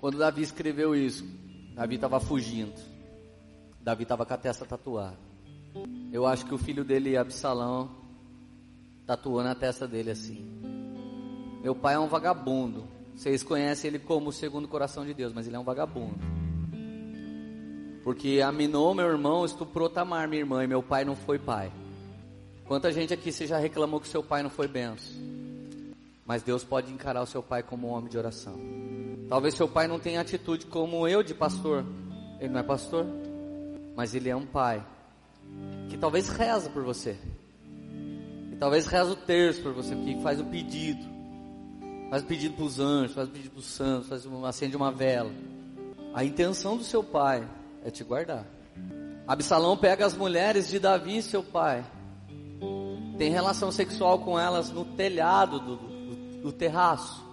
[0.00, 1.24] Quando Davi escreveu isso,
[1.74, 2.74] Davi estava fugindo.
[3.80, 5.18] Davi estava com a testa tatuada.
[6.12, 7.90] Eu acho que o filho dele, Absalão,
[9.06, 10.44] tatuou na testa dele assim.
[11.62, 12.84] Meu pai é um vagabundo.
[13.14, 16.18] Vocês conhecem ele como o segundo coração de Deus, mas ele é um vagabundo.
[18.02, 21.72] Porque Aminô, meu irmão, estuprou Tamar, minha irmã, e meu pai não foi pai.
[22.72, 25.14] Quanta gente aqui você já reclamou que seu pai não foi benção?
[26.24, 28.58] Mas Deus pode encarar o seu pai como um homem de oração.
[29.28, 31.84] Talvez seu pai não tenha atitude como eu de pastor.
[32.40, 33.04] Ele não é pastor,
[33.94, 34.82] mas ele é um pai
[35.90, 37.18] que talvez reza por você.
[38.50, 41.06] E talvez reza o terço por você, que faz o pedido.
[42.08, 44.90] Faz o pedido para os anjos, faz o pedido para os santos, faz acende uma
[44.90, 45.30] vela.
[46.14, 47.46] A intenção do seu pai
[47.84, 48.46] é te guardar.
[49.28, 51.84] Absalão pega as mulheres de Davi, seu pai,
[53.22, 57.24] tem relação sexual com elas no telhado do, do, do terraço.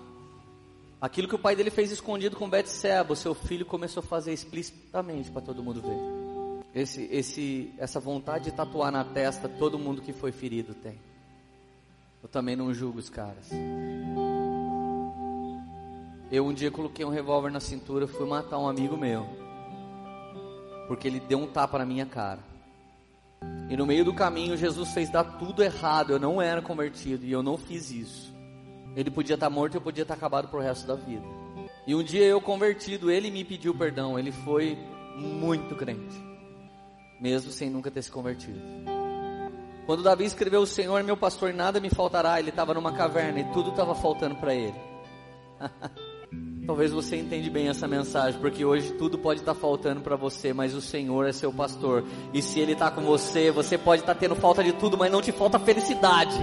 [1.01, 4.31] Aquilo que o pai dele fez escondido com Betseba, o seu filho começou a fazer
[4.31, 6.79] explicitamente para todo mundo ver.
[6.79, 11.01] Esse, esse, essa vontade de tatuar na testa todo mundo que foi ferido tem.
[12.21, 13.49] Eu também não julgo os caras.
[16.31, 19.25] Eu um dia coloquei um revólver na cintura, fui matar um amigo meu,
[20.87, 22.48] porque ele deu um tapa na minha cara.
[23.69, 26.11] E no meio do caminho, Jesus fez dar tudo errado.
[26.11, 28.35] Eu não era convertido e eu não fiz isso.
[28.95, 31.25] Ele podia estar morto eu podia estar acabado pro resto da vida.
[31.85, 34.17] E um dia eu convertido, ele me pediu perdão.
[34.17, 34.77] Ele foi
[35.15, 36.15] muito crente,
[37.19, 38.59] mesmo sem nunca ter se convertido.
[39.85, 42.39] Quando Davi escreveu: O Senhor é meu pastor, nada me faltará.
[42.39, 44.75] Ele estava numa caverna e tudo estava faltando para ele.
[46.69, 50.53] Talvez você entende bem essa mensagem, porque hoje tudo pode estar tá faltando para você,
[50.53, 52.03] mas o Senhor é seu pastor.
[52.31, 55.11] E se Ele está com você, você pode estar tá tendo falta de tudo, mas
[55.11, 56.35] não te falta felicidade.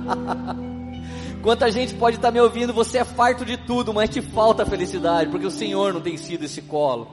[1.42, 4.64] Quanta gente pode estar tá me ouvindo, você é farto de tudo, mas te falta
[4.64, 7.08] felicidade, porque o Senhor não tem sido esse colo.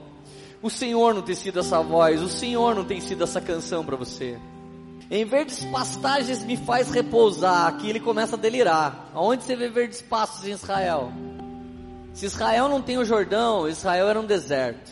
[0.61, 3.97] O Senhor não tem sido essa voz, o Senhor não tem sido essa canção para
[3.97, 4.39] você.
[5.11, 7.67] Em verdes pastagens me faz repousar.
[7.67, 9.09] Aqui ele começa a delirar.
[9.13, 11.11] Aonde você vê verdes pastos em Israel?
[12.13, 14.91] Se Israel não tem o Jordão, Israel era um deserto.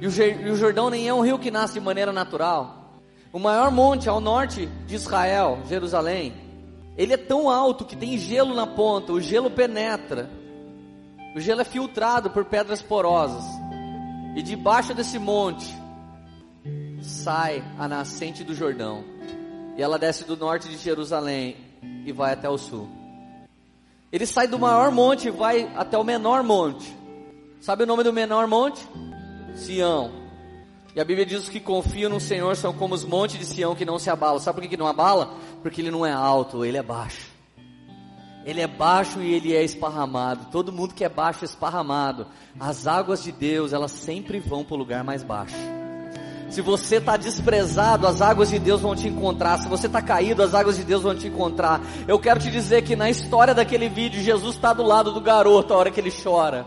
[0.00, 3.00] E o Jordão nem é um rio que nasce de maneira natural.
[3.32, 6.34] O maior monte ao norte de Israel, Jerusalém,
[6.96, 10.28] ele é tão alto que tem gelo na ponta, o gelo penetra.
[11.34, 13.44] O gelo é filtrado por pedras porosas.
[14.36, 15.66] E debaixo desse monte
[17.00, 19.04] sai a nascente do Jordão.
[19.76, 21.56] E ela desce do norte de Jerusalém
[22.04, 23.01] e vai até o sul.
[24.12, 26.94] Ele sai do maior monte e vai até o menor monte.
[27.60, 28.86] Sabe o nome do menor monte?
[29.54, 30.12] Sião.
[30.94, 33.86] E a Bíblia diz que confiam no Senhor são como os montes de Sião que
[33.86, 34.38] não se abalam.
[34.38, 35.34] Sabe por que, não abala?
[35.62, 37.32] Porque ele não é alto, ele é baixo.
[38.44, 40.48] Ele é baixo e ele é esparramado.
[40.50, 42.26] Todo mundo que é baixo é esparramado.
[42.60, 45.56] As águas de Deus, elas sempre vão para o lugar mais baixo.
[46.52, 49.58] Se você está desprezado, as águas de Deus vão te encontrar.
[49.58, 51.80] Se você está caído, as águas de Deus vão te encontrar.
[52.06, 55.72] Eu quero te dizer que na história daquele vídeo, Jesus está do lado do garoto
[55.72, 56.66] a hora que ele chora.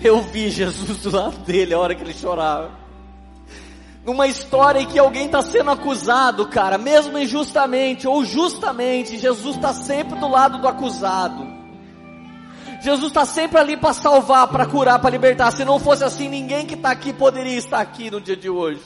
[0.00, 2.70] Eu vi Jesus do lado dele a hora que ele chorava.
[4.04, 9.72] Numa história em que alguém está sendo acusado, cara, mesmo injustamente ou justamente, Jesus está
[9.72, 11.57] sempre do lado do acusado.
[12.80, 15.50] Jesus está sempre ali para salvar, para curar, para libertar.
[15.50, 18.82] Se não fosse assim, ninguém que está aqui poderia estar aqui no dia de hoje.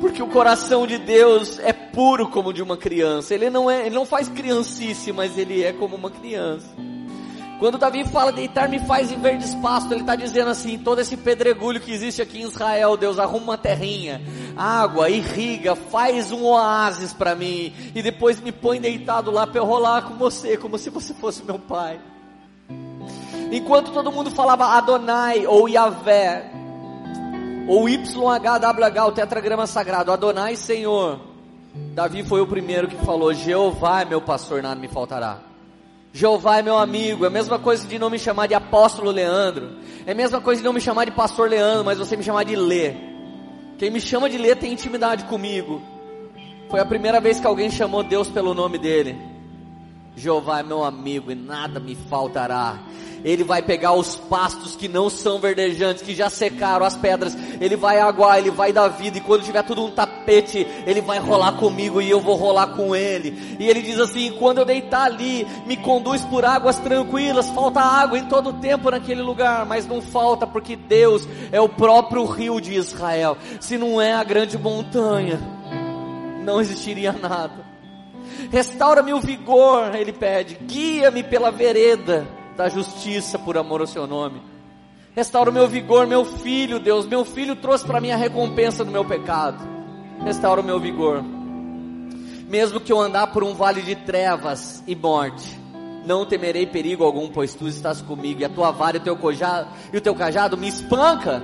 [0.00, 3.34] Porque o coração de Deus é puro como de uma criança.
[3.34, 6.68] Ele não é, ele não faz criancice, mas ele é como uma criança.
[7.58, 11.16] Quando Davi fala deitar me faz em verde espaço, ele está dizendo assim: todo esse
[11.16, 14.20] pedregulho que existe aqui em Israel, Deus arruma uma terrinha,
[14.54, 19.64] água, irriga, faz um oásis para mim e depois me põe deitado lá para eu
[19.64, 21.98] rolar com você, como se você fosse meu pai.
[23.50, 26.50] Enquanto todo mundo falava Adonai ou Yahvé,
[27.68, 31.20] ou YHWH, o tetragrama sagrado, Adonai Senhor,
[31.94, 35.38] Davi foi o primeiro que falou: Jeová é meu pastor, nada me faltará.
[36.12, 39.76] Jeová é meu amigo, é a mesma coisa de não me chamar de apóstolo Leandro,
[40.06, 42.44] é a mesma coisa de não me chamar de pastor Leandro, mas você me chamar
[42.44, 42.94] de Lê.
[43.78, 45.82] Quem me chama de Lê tem intimidade comigo.
[46.70, 49.35] Foi a primeira vez que alguém chamou Deus pelo nome dele.
[50.16, 52.78] Jeová é meu amigo e nada me faltará.
[53.22, 57.36] Ele vai pegar os pastos que não são verdejantes, que já secaram as pedras.
[57.60, 59.18] Ele vai aguar, ele vai dar vida.
[59.18, 62.94] E quando tiver tudo um tapete, ele vai rolar comigo e eu vou rolar com
[62.94, 63.56] ele.
[63.58, 67.50] E ele diz assim: quando eu deitar ali, me conduz por águas tranquilas.
[67.50, 71.68] Falta água em todo o tempo naquele lugar, mas não falta porque Deus é o
[71.68, 73.36] próprio rio de Israel.
[73.60, 75.40] Se não é a grande montanha,
[76.44, 77.65] não existiria nada.
[78.50, 80.56] Restaura-me o vigor, ele pede.
[80.62, 82.26] Guia-me pela vereda
[82.56, 84.40] da justiça por amor ao seu nome.
[85.14, 87.06] Restaura o meu vigor, meu filho, Deus.
[87.06, 89.66] Meu filho trouxe para mim a recompensa do meu pecado.
[90.24, 91.24] Restaura o meu vigor.
[92.48, 95.58] Mesmo que eu andar por um vale de trevas e morte,
[96.04, 99.16] não temerei perigo algum, pois tu estás comigo, e a tua vara e o teu
[99.16, 101.42] cajado, e o teu cajado me espanca.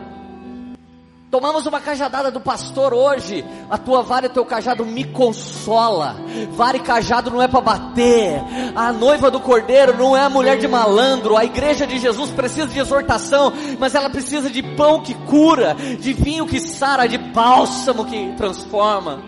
[1.33, 3.43] Tomamos uma cajadada do pastor hoje.
[3.71, 6.15] A tua vara e o teu cajado me consola.
[6.51, 8.39] Vara e cajado não é para bater.
[8.77, 11.35] A noiva do cordeiro não é a mulher de malandro.
[11.35, 16.13] A igreja de Jesus precisa de exortação, mas ela precisa de pão que cura, de
[16.13, 19.23] vinho que sara, de bálsamo que transforma.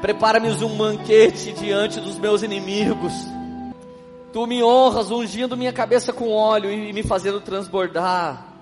[0.00, 3.37] Prepara-me um banquete diante dos meus inimigos.
[4.38, 8.54] Tu me honras ungindo minha cabeça com óleo e me fazendo transbordar.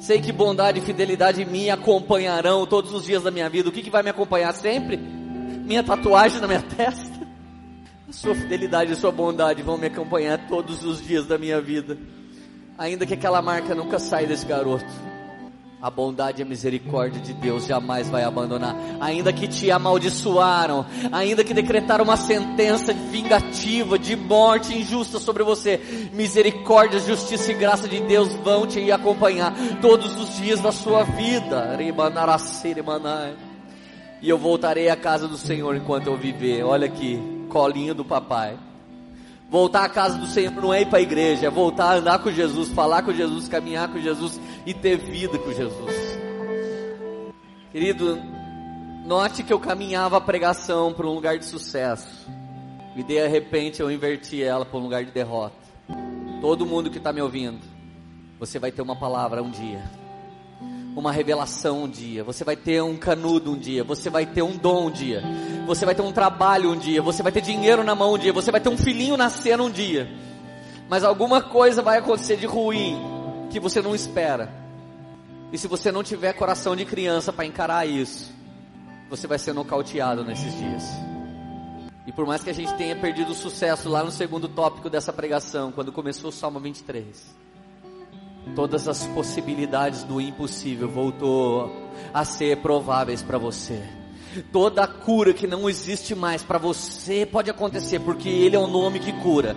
[0.00, 3.68] Sei que bondade e fidelidade me acompanharão todos os dias da minha vida.
[3.68, 4.96] O que, que vai me acompanhar sempre?
[4.96, 7.24] Minha tatuagem na minha testa.
[8.08, 11.60] A sua fidelidade e a sua bondade vão me acompanhar todos os dias da minha
[11.60, 11.96] vida.
[12.76, 14.92] Ainda que aquela marca nunca saia desse garoto.
[15.86, 18.74] A bondade e a misericórdia de Deus jamais vai abandonar.
[19.00, 25.80] Ainda que te amaldiçoaram, ainda que decretaram uma sentença vingativa de morte injusta sobre você,
[26.12, 31.78] misericórdia, justiça e graça de Deus vão te acompanhar todos os dias da sua vida.
[34.20, 36.64] E eu voltarei à casa do Senhor enquanto eu viver.
[36.64, 38.58] Olha aqui, colinho do papai.
[39.48, 42.18] Voltar à casa do Senhor não é ir para a igreja, é voltar a andar
[42.18, 45.94] com Jesus, falar com Jesus, caminhar com Jesus e ter vida com Jesus.
[47.70, 48.18] Querido,
[49.04, 52.26] note que eu caminhava a pregação para um lugar de sucesso
[52.96, 55.54] e de repente eu inverti ela para um lugar de derrota.
[56.40, 57.60] Todo mundo que está me ouvindo,
[58.40, 60.05] você vai ter uma palavra um dia
[60.96, 64.56] uma revelação um dia, você vai ter um canudo um dia, você vai ter um
[64.56, 65.22] dom um dia,
[65.66, 68.32] você vai ter um trabalho um dia, você vai ter dinheiro na mão um dia,
[68.32, 70.08] você vai ter um filhinho nascendo um dia.
[70.88, 72.98] Mas alguma coisa vai acontecer de ruim
[73.50, 74.50] que você não espera.
[75.52, 78.32] E se você não tiver coração de criança para encarar isso,
[79.10, 80.84] você vai ser nocauteado nesses dias.
[82.06, 85.12] E por mais que a gente tenha perdido o sucesso lá no segundo tópico dessa
[85.12, 87.36] pregação, quando começou o Salmo 23,
[88.54, 91.72] todas as possibilidades do impossível voltou
[92.12, 93.82] a ser prováveis para você.
[94.52, 98.66] Toda a cura que não existe mais para você pode acontecer, porque Ele é o
[98.66, 99.56] nome que cura.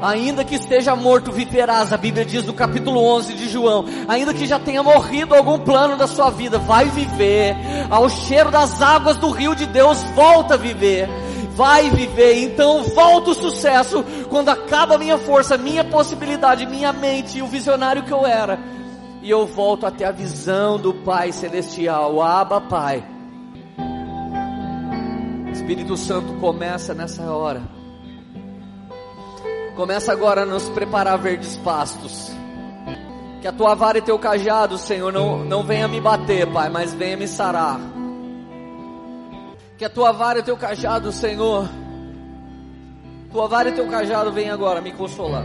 [0.00, 1.92] Ainda que esteja morto, viverás.
[1.92, 3.84] A Bíblia diz no capítulo 11 de João.
[4.06, 7.56] Ainda que já tenha morrido algum plano da sua vida, vai viver.
[7.90, 11.08] Ao cheiro das águas do rio de Deus, volta a viver
[11.54, 12.42] vai viver.
[12.42, 17.46] Então volta o sucesso quando acaba a minha força, minha possibilidade, minha mente e o
[17.46, 18.58] visionário que eu era.
[19.22, 23.02] E eu volto até a visão do Pai Celestial, o Abba Pai.
[25.50, 27.62] Espírito Santo começa nessa hora.
[29.76, 32.30] Começa agora a nos preparar verdes pastos.
[33.40, 36.92] Que a tua vara e teu cajado, Senhor, não, não venha me bater, Pai, mas
[36.92, 37.93] venha me sarar.
[39.76, 41.68] Que a tua vara e o teu cajado, Senhor,
[43.32, 45.44] tua vara e teu cajado venham agora me consolar.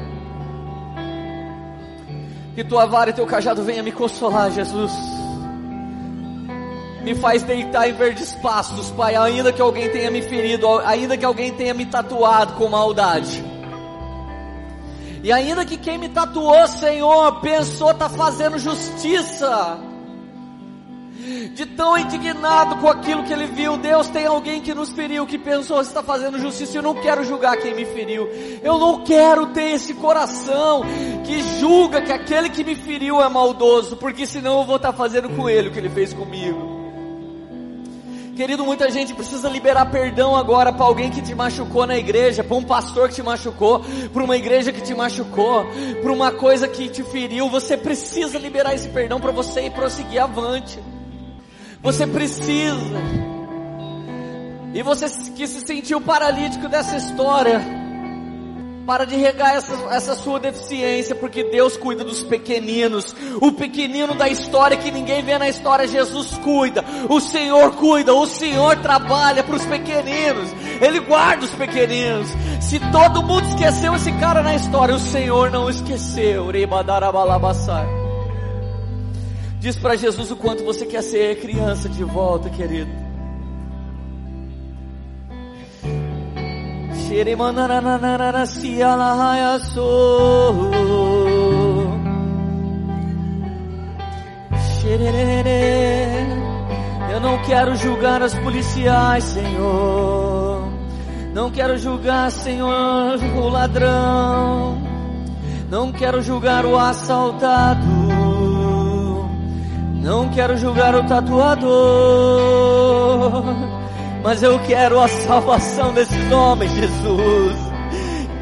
[2.54, 4.92] Que tua vara e teu cajado venha me consolar, Jesus.
[7.02, 11.26] Me faz deitar em verdes pastos, Pai, ainda que alguém tenha me ferido, ainda que
[11.26, 13.44] alguém tenha me tatuado com maldade.
[15.24, 19.89] E ainda que quem me tatuou, Senhor, pensou tá fazendo justiça
[21.54, 23.78] de tão indignado com aquilo que ele viu.
[23.78, 26.78] Deus tem alguém que nos feriu, que pensou está fazendo justiça.
[26.78, 28.28] Eu não quero julgar quem me feriu.
[28.62, 30.84] Eu não quero ter esse coração
[31.26, 35.30] que julga que aquele que me feriu é maldoso, porque senão eu vou estar fazendo
[35.30, 36.80] com ele o que ele fez comigo.
[38.40, 42.56] Querido, muita gente precisa liberar perdão agora para alguém que te machucou na igreja, para
[42.56, 43.82] um pastor que te machucou,
[44.14, 45.66] para uma igreja que te machucou,
[46.02, 47.50] para uma coisa que te feriu.
[47.50, 50.80] Você precisa liberar esse perdão para você e prosseguir avante.
[51.82, 53.00] Você precisa.
[54.74, 57.60] E você que se sentiu paralítico dessa história,
[58.86, 63.16] para de regar essa, essa sua deficiência, porque Deus cuida dos pequeninos.
[63.40, 66.84] O pequenino da história que ninguém vê na história, Jesus cuida.
[67.08, 70.50] O Senhor cuida, o Senhor trabalha para os pequeninos.
[70.82, 72.30] Ele guarda os pequeninos.
[72.62, 76.50] Se todo mundo esqueceu esse cara na história, o Senhor não esqueceu.
[79.60, 82.90] Diz para Jesus o quanto você quer ser criança de volta, querido.
[97.12, 100.70] Eu não quero julgar as policiais, Senhor.
[101.34, 104.82] Não quero julgar, Senhor, o ladrão.
[105.70, 108.19] Não quero julgar o assaltado.
[110.02, 111.68] Não quero julgar o tatuador,
[114.24, 117.56] mas eu quero a salvação desses homens, Jesus.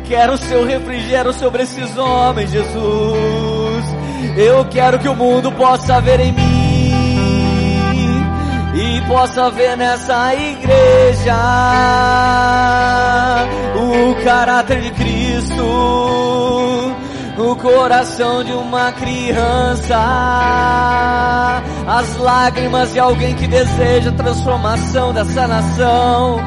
[0.08, 3.86] Quero o seu refrigério sobre esses homens, Jesus.
[4.38, 6.58] Eu quero que o mundo possa ver em mim
[8.76, 11.36] e possa ver nessa igreja
[13.76, 15.64] o caráter de Cristo,
[17.38, 19.96] o coração de uma criança,
[21.88, 26.40] as lágrimas de alguém que deseja a transformação dessa nação.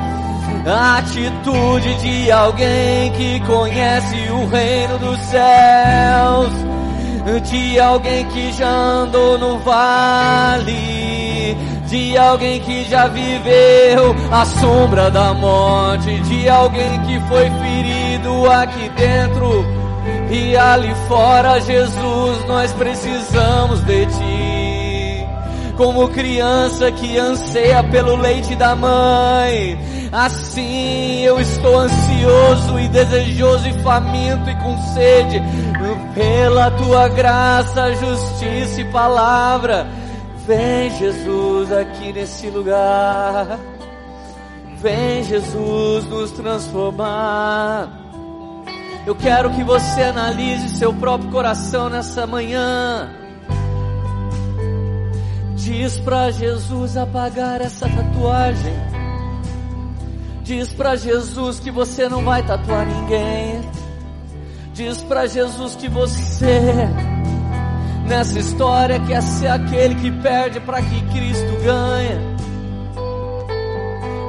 [0.67, 6.51] A atitude de alguém que conhece o reino dos céus,
[7.49, 15.33] de alguém que já andou no vale, de alguém que já viveu a sombra da
[15.33, 19.80] morte, de alguém que foi ferido aqui dentro
[20.31, 25.27] e ali fora, Jesus, nós precisamos de ti.
[25.77, 29.79] Como criança que anseia pelo leite da mãe,
[30.13, 35.43] assim eu estou ansioso e desejoso e faminto e com sede
[36.15, 39.87] pela tua graça, justiça e palavra.
[40.47, 43.59] Vem Jesus aqui nesse lugar.
[44.77, 48.10] Vem Jesus nos transformar.
[49.07, 53.11] Eu quero que você analise seu próprio coração nessa manhã.
[55.57, 58.75] Diz para Jesus apagar essa tatuagem.
[60.43, 63.61] Diz para Jesus que você não vai tatuar ninguém.
[64.75, 66.89] Diz para Jesus que você
[68.07, 72.31] nessa história quer ser aquele que perde para que Cristo ganha.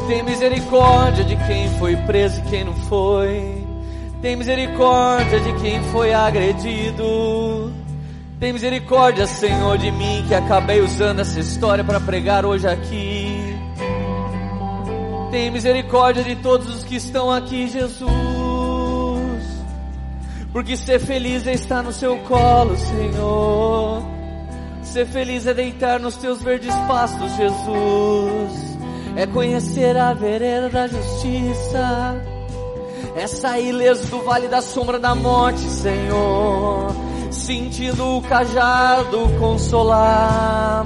[0.08, 3.61] Tem misericórdia de quem foi preso e quem não foi.
[4.22, 7.74] Tem misericórdia de quem foi agredido.
[8.40, 13.58] Tem misericórdia, Senhor, de mim que acabei usando essa história para pregar hoje aqui.
[15.32, 18.12] Tem misericórdia de todos os que estão aqui, Jesus.
[20.54, 24.04] Porque ser feliz é estar no seu colo, Senhor.
[24.84, 28.78] Ser feliz é deitar nos teus verdes pastos, Jesus.
[29.16, 32.41] É conhecer a vereda da justiça.
[33.28, 36.93] Sair ileso do vale da sombra da morte, Senhor.
[37.32, 40.86] Sentindo o cajado consolar.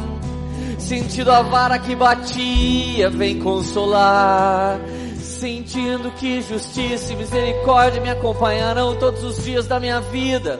[0.78, 4.80] Sentindo a vara que batia, vem consolar.
[5.18, 10.60] Sentindo que justiça e misericórdia me acompanharão todos os dias da minha vida.